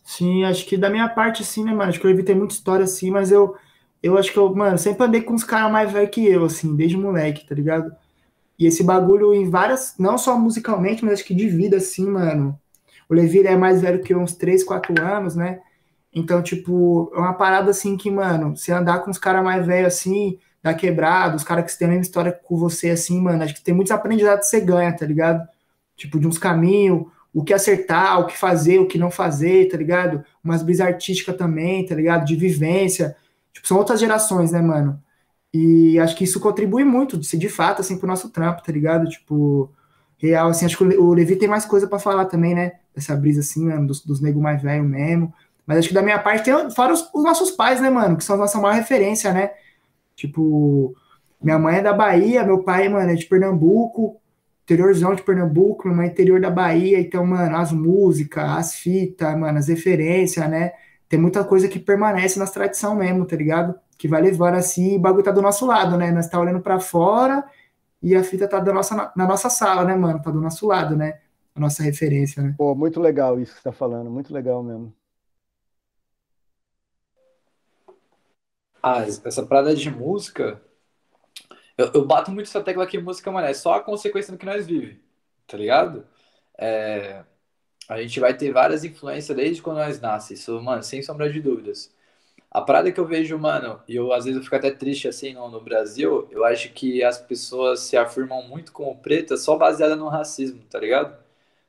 [0.02, 1.90] Sim, acho que da minha parte, sim, né, mano?
[1.90, 3.56] Acho que eu evitei muita história, assim, mas eu,
[4.02, 6.74] eu acho que eu, mano, sempre andei com uns caras mais velhos que eu, assim,
[6.76, 7.94] desde moleque, tá ligado?
[8.58, 12.58] E esse bagulho em várias, não só musicalmente, mas acho que de vida, assim, mano.
[13.08, 15.60] O Levi é mais velho que eu, uns 3, 4 anos, né?
[16.14, 19.94] Então, tipo, é uma parada assim que, mano, se andar com os caras mais velhos
[19.94, 23.54] assim, da quebrada, os caras que têm a mesma história com você, assim, mano, acho
[23.54, 25.46] que tem muitos aprendizados que você ganha, tá ligado?
[25.96, 29.76] Tipo, de uns caminhos, o que acertar, o que fazer, o que não fazer, tá
[29.76, 30.24] ligado?
[30.44, 32.24] Umas brisas artísticas também, tá ligado?
[32.26, 33.16] De vivência.
[33.52, 35.02] Tipo, são outras gerações, né, mano?
[35.52, 39.08] E acho que isso contribui muito, de, fato, assim, pro nosso trampo, tá ligado?
[39.08, 39.70] Tipo,
[40.18, 42.72] real, assim, acho que o Levi tem mais coisa para falar também, né?
[42.94, 45.32] Dessa brisa, assim, mano, dos, dos negros mais velhos mesmo.
[45.66, 48.16] Mas acho que da minha parte tem, fora os, os nossos pais, né, mano?
[48.16, 49.52] Que são a nossa maior referência, né?
[50.16, 50.94] Tipo,
[51.40, 54.20] minha mãe é da Bahia, meu pai, mano, é de Pernambuco,
[54.64, 59.68] interiorzão de Pernambuco, é interior da Bahia, então, mano, as músicas, as fitas, mano, as
[59.68, 60.72] referências, né?
[61.08, 63.74] Tem muita coisa que permanece nas tradição mesmo, tá ligado?
[63.98, 66.10] Que vai levando assim, o bagulho tá do nosso lado, né?
[66.10, 67.44] Nós tá olhando para fora
[68.02, 70.22] e a fita tá da nossa, na nossa sala, né, mano?
[70.22, 71.20] Tá do nosso lado, né?
[71.54, 72.54] A nossa referência, né?
[72.56, 74.94] Pô, muito legal isso que você tá falando, muito legal mesmo.
[78.82, 80.60] Ah, essa parada de música.
[81.76, 84.46] Eu, eu, bato muito essa tecla que música, mano, é só a consequência do que
[84.46, 85.00] nós vivemos,
[85.46, 86.06] tá ligado?
[86.58, 87.24] É,
[87.88, 91.40] a gente vai ter várias influências desde quando nós nascemos, isso, mano, sem sombra de
[91.40, 91.92] dúvidas.
[92.50, 95.32] A parada que eu vejo, mano, e eu às vezes eu fico até triste assim
[95.34, 99.96] no, no Brasil, eu acho que as pessoas se afirmam muito como preta só baseada
[99.96, 101.16] no racismo, tá ligado?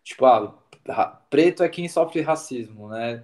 [0.03, 3.23] Tipo, ah, preto é quem sofre racismo, né?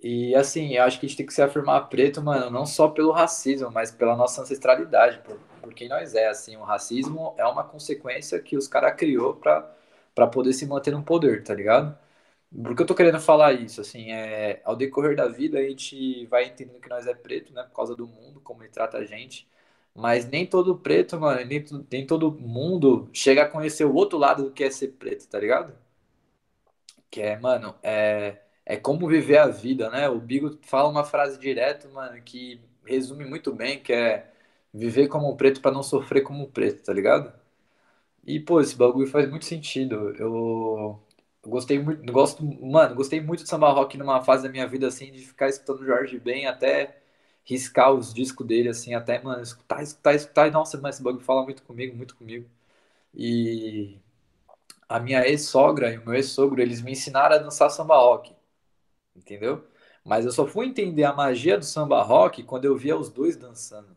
[0.00, 2.88] E assim, eu acho que a gente tem que se afirmar preto, mano, não só
[2.88, 7.44] pelo racismo, mas pela nossa ancestralidade, por, por quem nós é, assim, o racismo é
[7.46, 9.74] uma consequência que os caras criou pra,
[10.14, 11.98] pra poder se manter no poder, tá ligado?
[12.62, 16.26] Por que eu tô querendo falar isso, assim, é, ao decorrer da vida a gente
[16.26, 19.04] vai entendendo que nós é preto, né, por causa do mundo, como ele trata a
[19.04, 19.48] gente,
[19.94, 24.44] mas nem todo preto, mano, nem, nem todo mundo chega a conhecer o outro lado
[24.44, 25.74] do que é ser preto, tá ligado?
[27.10, 30.08] Que é, mano, é é como viver a vida, né?
[30.08, 34.30] O Bigo fala uma frase direto, mano, que resume muito bem, que é
[34.72, 37.32] viver como um preto para não sofrer como um preto, tá ligado?
[38.26, 40.14] E, pô, esse bagulho faz muito sentido.
[40.18, 41.00] Eu
[41.46, 45.12] gostei muito, gosto, mano, gostei muito de samba rock numa fase da minha vida, assim,
[45.12, 46.96] de ficar escutando Jorge Ben até
[47.44, 50.48] riscar os discos dele, assim, até, mano, escutar, escutar, escutar.
[50.48, 52.48] E, nossa, mas esse bagulho fala muito comigo, muito comigo.
[53.14, 53.98] E
[54.88, 58.33] a minha ex-sogra e o meu ex-sogro, eles me ensinaram a dançar samba rock
[59.16, 59.66] entendeu?
[60.04, 63.36] Mas eu só fui entender a magia do samba rock quando eu via os dois
[63.36, 63.96] dançando.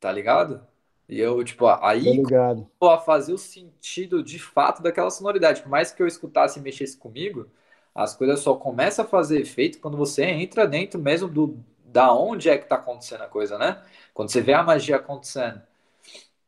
[0.00, 0.66] Tá ligado?
[1.08, 5.62] E eu, tipo, aí começou a fazer o sentido de fato daquela sonoridade.
[5.62, 7.50] Por mais que eu escutasse e mexesse comigo,
[7.94, 12.50] as coisas só começam a fazer efeito quando você entra dentro mesmo do da onde
[12.50, 13.82] é que tá acontecendo a coisa, né?
[14.12, 15.62] Quando você vê a magia acontecendo.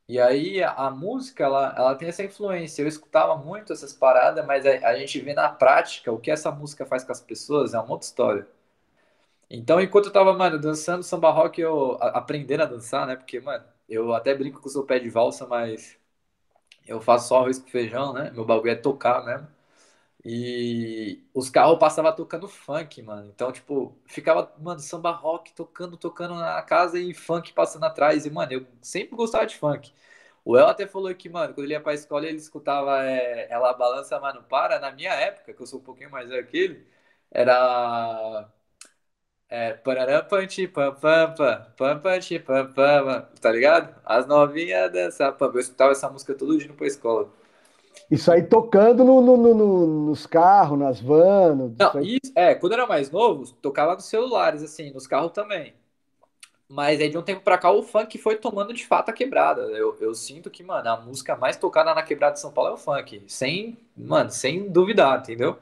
[0.08, 2.82] E aí a, música, ela, ela tem essa influência.
[2.82, 6.50] Eu escutava muito essas paradas, mas a, a, gente vê na prática o que essa
[6.50, 8.48] música faz com as pessoas é uma outra história.
[9.50, 13.16] Então, enquanto eu tava, mano, dançando samba rock, eu a, aprendendo a dançar, né?
[13.16, 15.98] Porque, mano, eu até brinco com o seu pé de valsa, mas
[16.86, 18.30] eu faço só arroz com feijão, né?
[18.32, 19.48] Meu bagulho é tocar mesmo.
[20.24, 23.28] E os carros passavam tocando funk, mano.
[23.30, 28.26] Então, tipo, ficava, mano, samba rock tocando, tocando na casa e funk passando atrás.
[28.26, 29.92] E, mano, eu sempre gostava de funk.
[30.44, 33.72] O El até falou que, mano, quando ele ia pra escola, ele escutava é, Ela
[33.74, 34.78] Balança, mas não para.
[34.80, 36.86] Na minha época, que eu sou um pouquinho mais velho que ele,
[37.30, 38.48] era.
[39.50, 39.72] É,
[40.28, 41.34] panti, pam, pam,
[41.76, 43.94] pam, panti, pam, pam, tá ligado?
[44.04, 47.30] As novinhas dançam, eu escutava essa música todo dia pra escola.
[48.10, 51.72] Isso aí tocando no, no, no, nos carros, nas vans.
[51.78, 55.74] Não, isso, é, quando eu era mais novo, tocava nos celulares, assim, nos carros também.
[56.68, 59.62] Mas aí de um tempo pra cá o funk foi tomando de fato a quebrada.
[59.62, 62.74] Eu, eu sinto que, mano, a música mais tocada na quebrada de São Paulo é
[62.74, 63.22] o funk.
[63.26, 65.58] Sem, mano, sem duvidar, entendeu?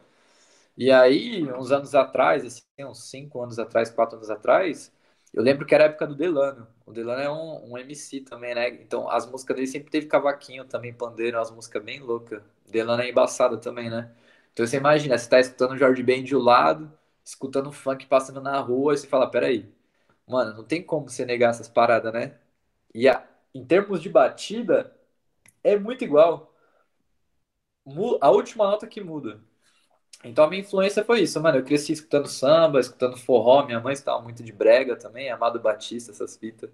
[0.76, 4.92] E aí, uns anos atrás, assim, uns 5 anos atrás, 4 anos atrás,
[5.36, 6.68] eu lembro que era a época do Delano.
[6.86, 8.70] O Delano é um, um MC também, né?
[8.70, 12.42] Então as músicas dele sempre teve cavaquinho também, pandeiro, umas músicas bem loucas.
[12.66, 14.10] Delano é embaçado também, né?
[14.52, 16.92] Então você imagina, você tá escutando Jorge Ben de um lado,
[17.24, 19.70] escutando funk passando na rua, e você fala, peraí,
[20.28, 22.36] mano, não tem como você negar essas paradas, né?
[22.94, 24.94] E a, em termos de batida,
[25.64, 26.52] é muito igual.
[28.20, 29.40] A última nota que muda.
[30.28, 31.58] Então a minha influência foi isso, mano.
[31.58, 33.64] Eu cresci escutando samba, escutando forró.
[33.64, 36.70] Minha mãe estava muito de brega também, Amado Batista, essas fitas.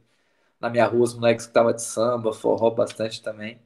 [0.60, 3.60] Na minha rua, os moleques estavam de samba, forró bastante também.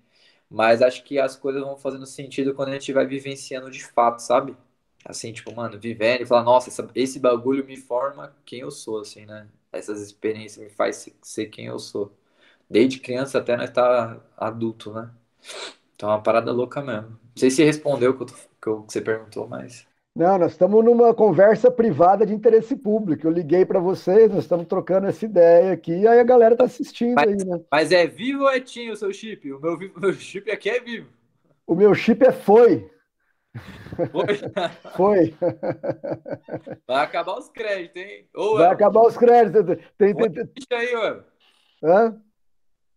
[0.51, 4.21] Mas acho que as coisas vão fazendo sentido quando a gente vai vivenciando de fato,
[4.21, 4.57] sabe?
[5.05, 9.01] Assim, tipo, mano, vivendo e falar, nossa, essa, esse bagulho me forma quem eu sou,
[9.01, 9.49] assim, né?
[9.73, 12.13] Essas experiências me faz ser quem eu sou.
[12.71, 15.11] Desde criança até nós tá adulto, né?
[15.95, 17.11] Então é uma parada louca mesmo.
[17.11, 18.33] Não sei se respondeu o que,
[18.83, 19.87] que você perguntou, mas.
[20.15, 23.27] Não, nós estamos numa conversa privada de interesse público.
[23.27, 27.15] Eu liguei para vocês, nós estamos trocando essa ideia aqui, aí a galera está assistindo
[27.15, 27.61] mas, aí, né?
[27.71, 29.53] Mas é vivo ou é tinho o seu chip?
[29.53, 31.09] O meu, meu chip aqui é vivo.
[31.67, 32.91] O meu chip é foi.
[34.11, 34.27] Foi?
[34.97, 35.35] foi.
[36.87, 38.29] Vai acabar os créditos, hein?
[38.35, 39.77] Ô, Vai acabar os créditos.
[39.99, 40.79] Tem, tem, tem...
[40.79, 41.25] Aí, ué.
[41.83, 42.23] Hã?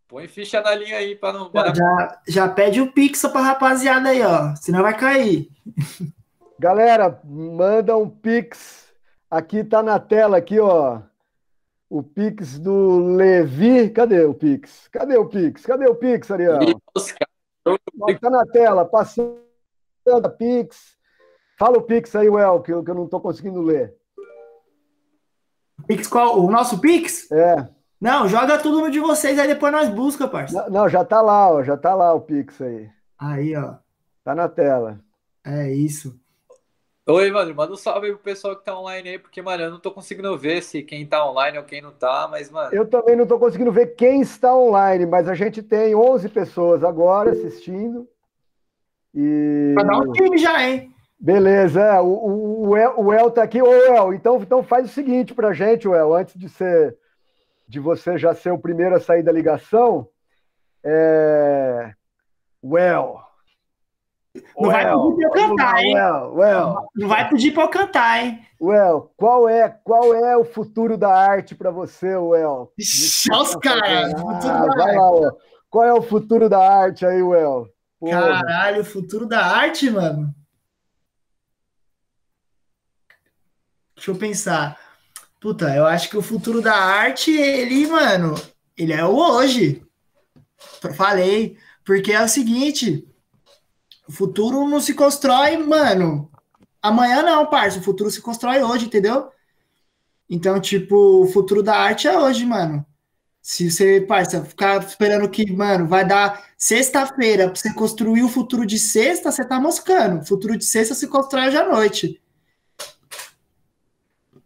[0.09, 1.51] Põe ficha na linha aí para não.
[1.53, 4.55] Já, já pede o Pix pra rapaziada aí, ó.
[4.55, 5.51] Senão vai cair.
[6.57, 8.91] Galera, manda um Pix.
[9.29, 11.03] Aqui tá na tela, aqui, ó.
[11.87, 13.91] O Pix do Levi.
[13.91, 14.87] Cadê o Pix?
[14.87, 15.63] Cadê o Pix?
[15.63, 16.57] Cadê o Pix, Ariel?
[18.19, 19.37] Tá na tela, passando
[20.07, 20.97] a Pix.
[21.55, 23.95] Fala o Pix aí, Well, que eu, que eu não tô conseguindo ler.
[25.85, 26.39] Pix qual?
[26.43, 27.31] O nosso Pix?
[27.31, 27.69] É.
[27.99, 30.65] Não, joga tudo no de vocês, aí depois nós busca, parceiro.
[30.69, 32.89] Não, não, já tá lá, ó, já tá lá o Pix aí.
[33.17, 33.75] Aí, ó.
[34.23, 34.99] Tá na tela.
[35.45, 36.17] É isso.
[37.07, 39.71] Oi, mano, manda um salve aí pro pessoal que tá online aí, porque, mano, eu
[39.71, 42.71] não tô conseguindo ver se quem tá online ou quem não tá, mas, mano.
[42.71, 46.83] Eu também não tô conseguindo ver quem está online, mas a gente tem 11 pessoas
[46.83, 48.07] agora assistindo.
[49.13, 49.71] E.
[49.73, 50.93] Pra dar um time já, hein?
[51.19, 53.59] Beleza, é, o, o, o, El, o El tá aqui.
[53.59, 56.95] Ô, El, então, então faz o seguinte pra gente, El, antes de ser.
[57.69, 60.09] De você já ser o primeiro a sair da ligação.
[60.83, 61.93] É.
[62.63, 63.21] Well,
[64.57, 65.95] não vai pedir pra eu cantar, hein?
[65.95, 66.89] Well, well.
[66.95, 68.45] Não vai pedir pra eu cantar, hein?
[68.61, 72.73] Well, qual é, qual é o futuro da arte para você, Well?
[72.77, 74.13] Os caras.
[74.13, 75.31] Ah, vai lá, ó.
[75.69, 77.67] Qual é o futuro da arte aí, Well?
[78.09, 80.33] Caralho, o futuro da arte, mano.
[83.95, 84.77] Deixa eu pensar.
[85.39, 88.35] Puta, eu acho que o futuro da arte, ele, mano,
[88.77, 89.81] ele é o hoje.
[90.95, 91.57] Falei.
[91.85, 93.07] Porque é o seguinte,
[94.07, 96.29] o futuro não se constrói, mano.
[96.81, 97.79] Amanhã não, parça.
[97.79, 99.29] O futuro se constrói hoje, entendeu?
[100.29, 102.85] Então, tipo, o futuro da arte é hoje, mano.
[103.41, 108.65] Se você, parça, ficar esperando que, mano, vai dar sexta-feira pra você construir o futuro
[108.65, 110.21] de sexta, você tá moscando.
[110.21, 112.21] O futuro de sexta se constrói hoje à noite.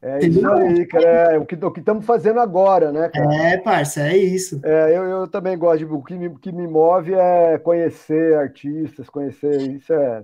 [0.03, 1.07] É isso aí, cara.
[1.33, 3.33] É o que estamos fazendo agora, né, cara?
[3.33, 4.59] É, parça, é isso.
[4.61, 5.85] É, eu, eu também gosto de.
[5.85, 9.61] O que me, que me move é conhecer artistas, conhecer.
[9.71, 10.23] Isso é.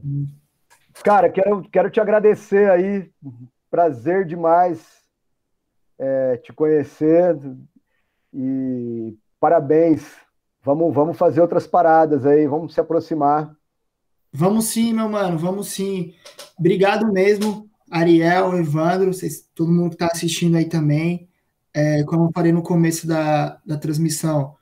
[1.01, 3.09] Cara, quero, quero te agradecer aí.
[3.71, 4.85] Prazer demais
[5.97, 7.37] é, te conhecer.
[8.33, 10.17] E parabéns.
[10.61, 13.55] Vamos, vamos fazer outras paradas aí, vamos se aproximar.
[14.31, 16.13] Vamos sim, meu mano, vamos sim.
[16.59, 21.27] Obrigado mesmo Ariel, Evandro, vocês, todo mundo que está assistindo aí também.
[21.73, 24.55] É, como eu falei no começo da, da transmissão,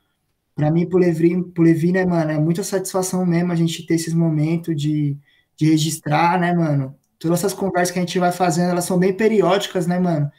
[0.54, 3.94] para mim, pro Levi, pro Levi, né, mano, é muita satisfação mesmo a gente ter
[3.94, 5.16] esses momentos de,
[5.56, 6.96] de registrar, né, mano?
[7.18, 10.30] Todas essas conversas que a gente vai fazendo, elas são bem periódicas, né, mano?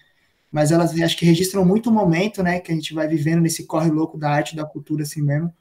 [0.52, 3.66] Mas elas acho que registram muito o momento, né, que a gente vai vivendo nesse
[3.66, 5.54] corre louco da arte, da cultura, assim mesmo.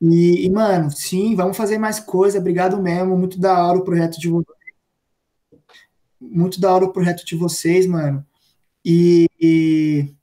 [0.00, 4.18] E, e, mano, sim, vamos fazer mais coisa, obrigado mesmo, muito da hora o projeto
[4.20, 4.57] de vocês
[6.20, 8.24] muito da hora o projeto de vocês, mano.
[8.84, 10.14] E, e,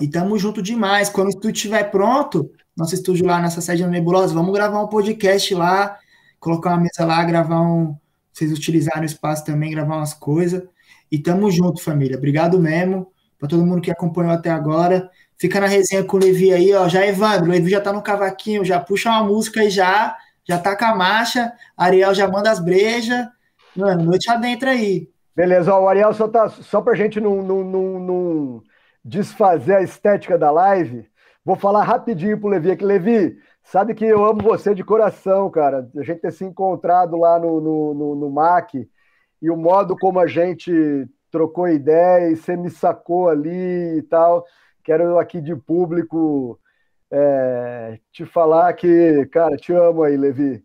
[0.00, 1.08] e tamo junto demais.
[1.08, 4.88] Quando o estúdio estiver pronto, nosso estúdio lá nessa sede da Nebulosa, vamos gravar um
[4.88, 5.98] podcast lá,
[6.40, 7.96] colocar uma mesa lá, gravar um.
[8.32, 10.62] Vocês utilizarem o espaço também, gravar umas coisas.
[11.10, 12.16] E tamo junto, família.
[12.16, 13.12] Obrigado mesmo.
[13.38, 15.10] Para todo mundo que acompanhou até agora.
[15.36, 16.88] Fica na resenha com o Levi aí, ó.
[16.88, 20.16] Já Evandro, o Levi já tá no cavaquinho, já puxa uma música aí já,
[20.48, 21.52] já tá com a marcha.
[21.76, 23.26] Ariel já manda as brejas.
[23.76, 25.08] Mano, noite adentro aí.
[25.34, 28.62] Beleza, ó, o Ariel só tá só pra gente não, não, não, não
[29.04, 31.08] desfazer a estética da live.
[31.44, 32.84] Vou falar rapidinho pro Levi aqui.
[32.84, 35.88] Levi, sabe que eu amo você de coração, cara.
[35.96, 38.88] A gente ter se encontrado lá no, no, no, no MAC
[39.40, 40.70] e o modo como a gente
[41.30, 44.44] trocou ideia e você me sacou ali e tal.
[44.84, 46.60] Quero aqui de público
[47.10, 50.62] é, te falar que, cara, te amo aí, Levi.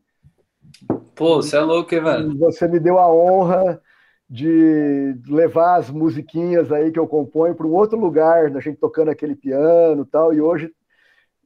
[1.15, 2.37] Pô, você é louco, hein, mano?
[2.37, 3.81] Você me deu a honra
[4.29, 9.09] de levar as musiquinhas aí que eu componho para um outro lugar, a gente tocando
[9.09, 10.71] aquele piano e tal, e hoje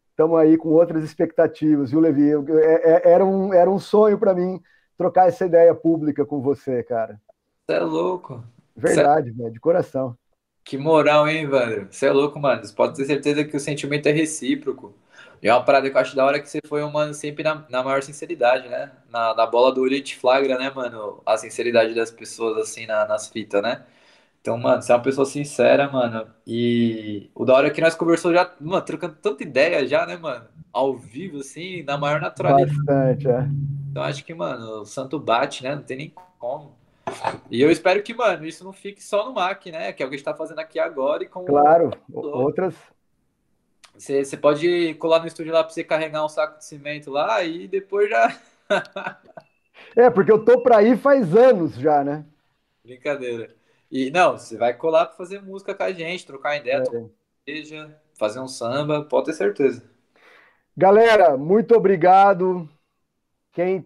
[0.10, 2.28] estamos aí com outras expectativas, viu, Levi?
[2.28, 4.60] Eu, é, é, era, um, era um sonho para mim
[4.98, 7.20] trocar essa ideia pública com você, cara.
[7.68, 8.44] Você é louco.
[8.76, 10.16] Verdade, velho, de coração.
[10.64, 11.88] Que moral, hein, Wander?
[11.90, 12.64] Você é louco, mano.
[12.64, 14.94] Você pode ter certeza que o sentimento é recíproco.
[15.42, 17.44] E é uma parada que eu acho da hora que você foi um mano sempre
[17.44, 18.92] na, na maior sinceridade, né?
[19.10, 21.22] Na, na bola do olho te flagra, né, mano?
[21.26, 23.84] A sinceridade das pessoas, assim, na, nas fitas, né?
[24.40, 26.28] Então, mano, você é uma pessoa sincera, mano.
[26.46, 30.16] E o da hora é que nós conversamos já, mano, trocando tanta ideia já, né,
[30.16, 30.46] mano?
[30.72, 32.76] Ao vivo, assim, na maior naturalidade.
[32.78, 33.48] Bastante, é.
[33.90, 35.76] Então, acho que, mano, o santo bate, né?
[35.76, 36.76] Não tem nem como.
[37.50, 39.92] E eu espero que, mano, isso não fique só no Mac, né?
[39.92, 41.44] Que é o que a gente tá fazendo aqui agora e com.
[41.46, 42.76] Claro, outras.
[43.98, 47.44] Você, você pode colar no estúdio lá pra você carregar um saco de cimento lá
[47.44, 48.38] e depois já.
[49.96, 52.26] é, porque eu tô pra ir faz anos já, né?
[52.84, 53.54] Brincadeira.
[53.92, 57.06] E não, você vai colar pra fazer música com a gente, trocar ideia, é.
[57.46, 59.84] seja, fazer um samba, pode ter certeza.
[60.76, 62.70] Galera, muito obrigado.
[63.52, 63.86] Quem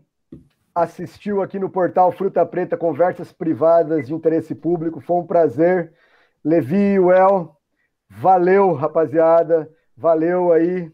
[0.76, 5.01] assistiu aqui no portal Fruta Preta Conversas Privadas de Interesse Público.
[5.01, 5.93] Foi um prazer.
[6.43, 7.58] Levi e Well,
[8.10, 9.68] valeu, rapaziada.
[9.98, 10.91] Valeu aí.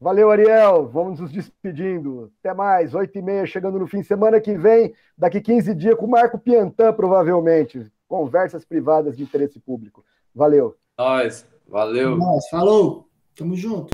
[0.00, 0.88] Valeu, Ariel.
[0.88, 2.32] Vamos nos despedindo.
[2.40, 2.94] Até mais.
[2.94, 4.02] Oito e meia, chegando no fim.
[4.02, 7.86] Semana que vem, daqui 15 dias, com o Marco Piantã, provavelmente.
[8.08, 10.04] Conversas privadas de interesse público.
[10.34, 10.74] Valeu.
[10.98, 11.46] Nós.
[11.68, 12.16] Valeu.
[12.16, 12.48] Nós.
[12.48, 13.08] Falou.
[13.36, 13.92] Tamo junto.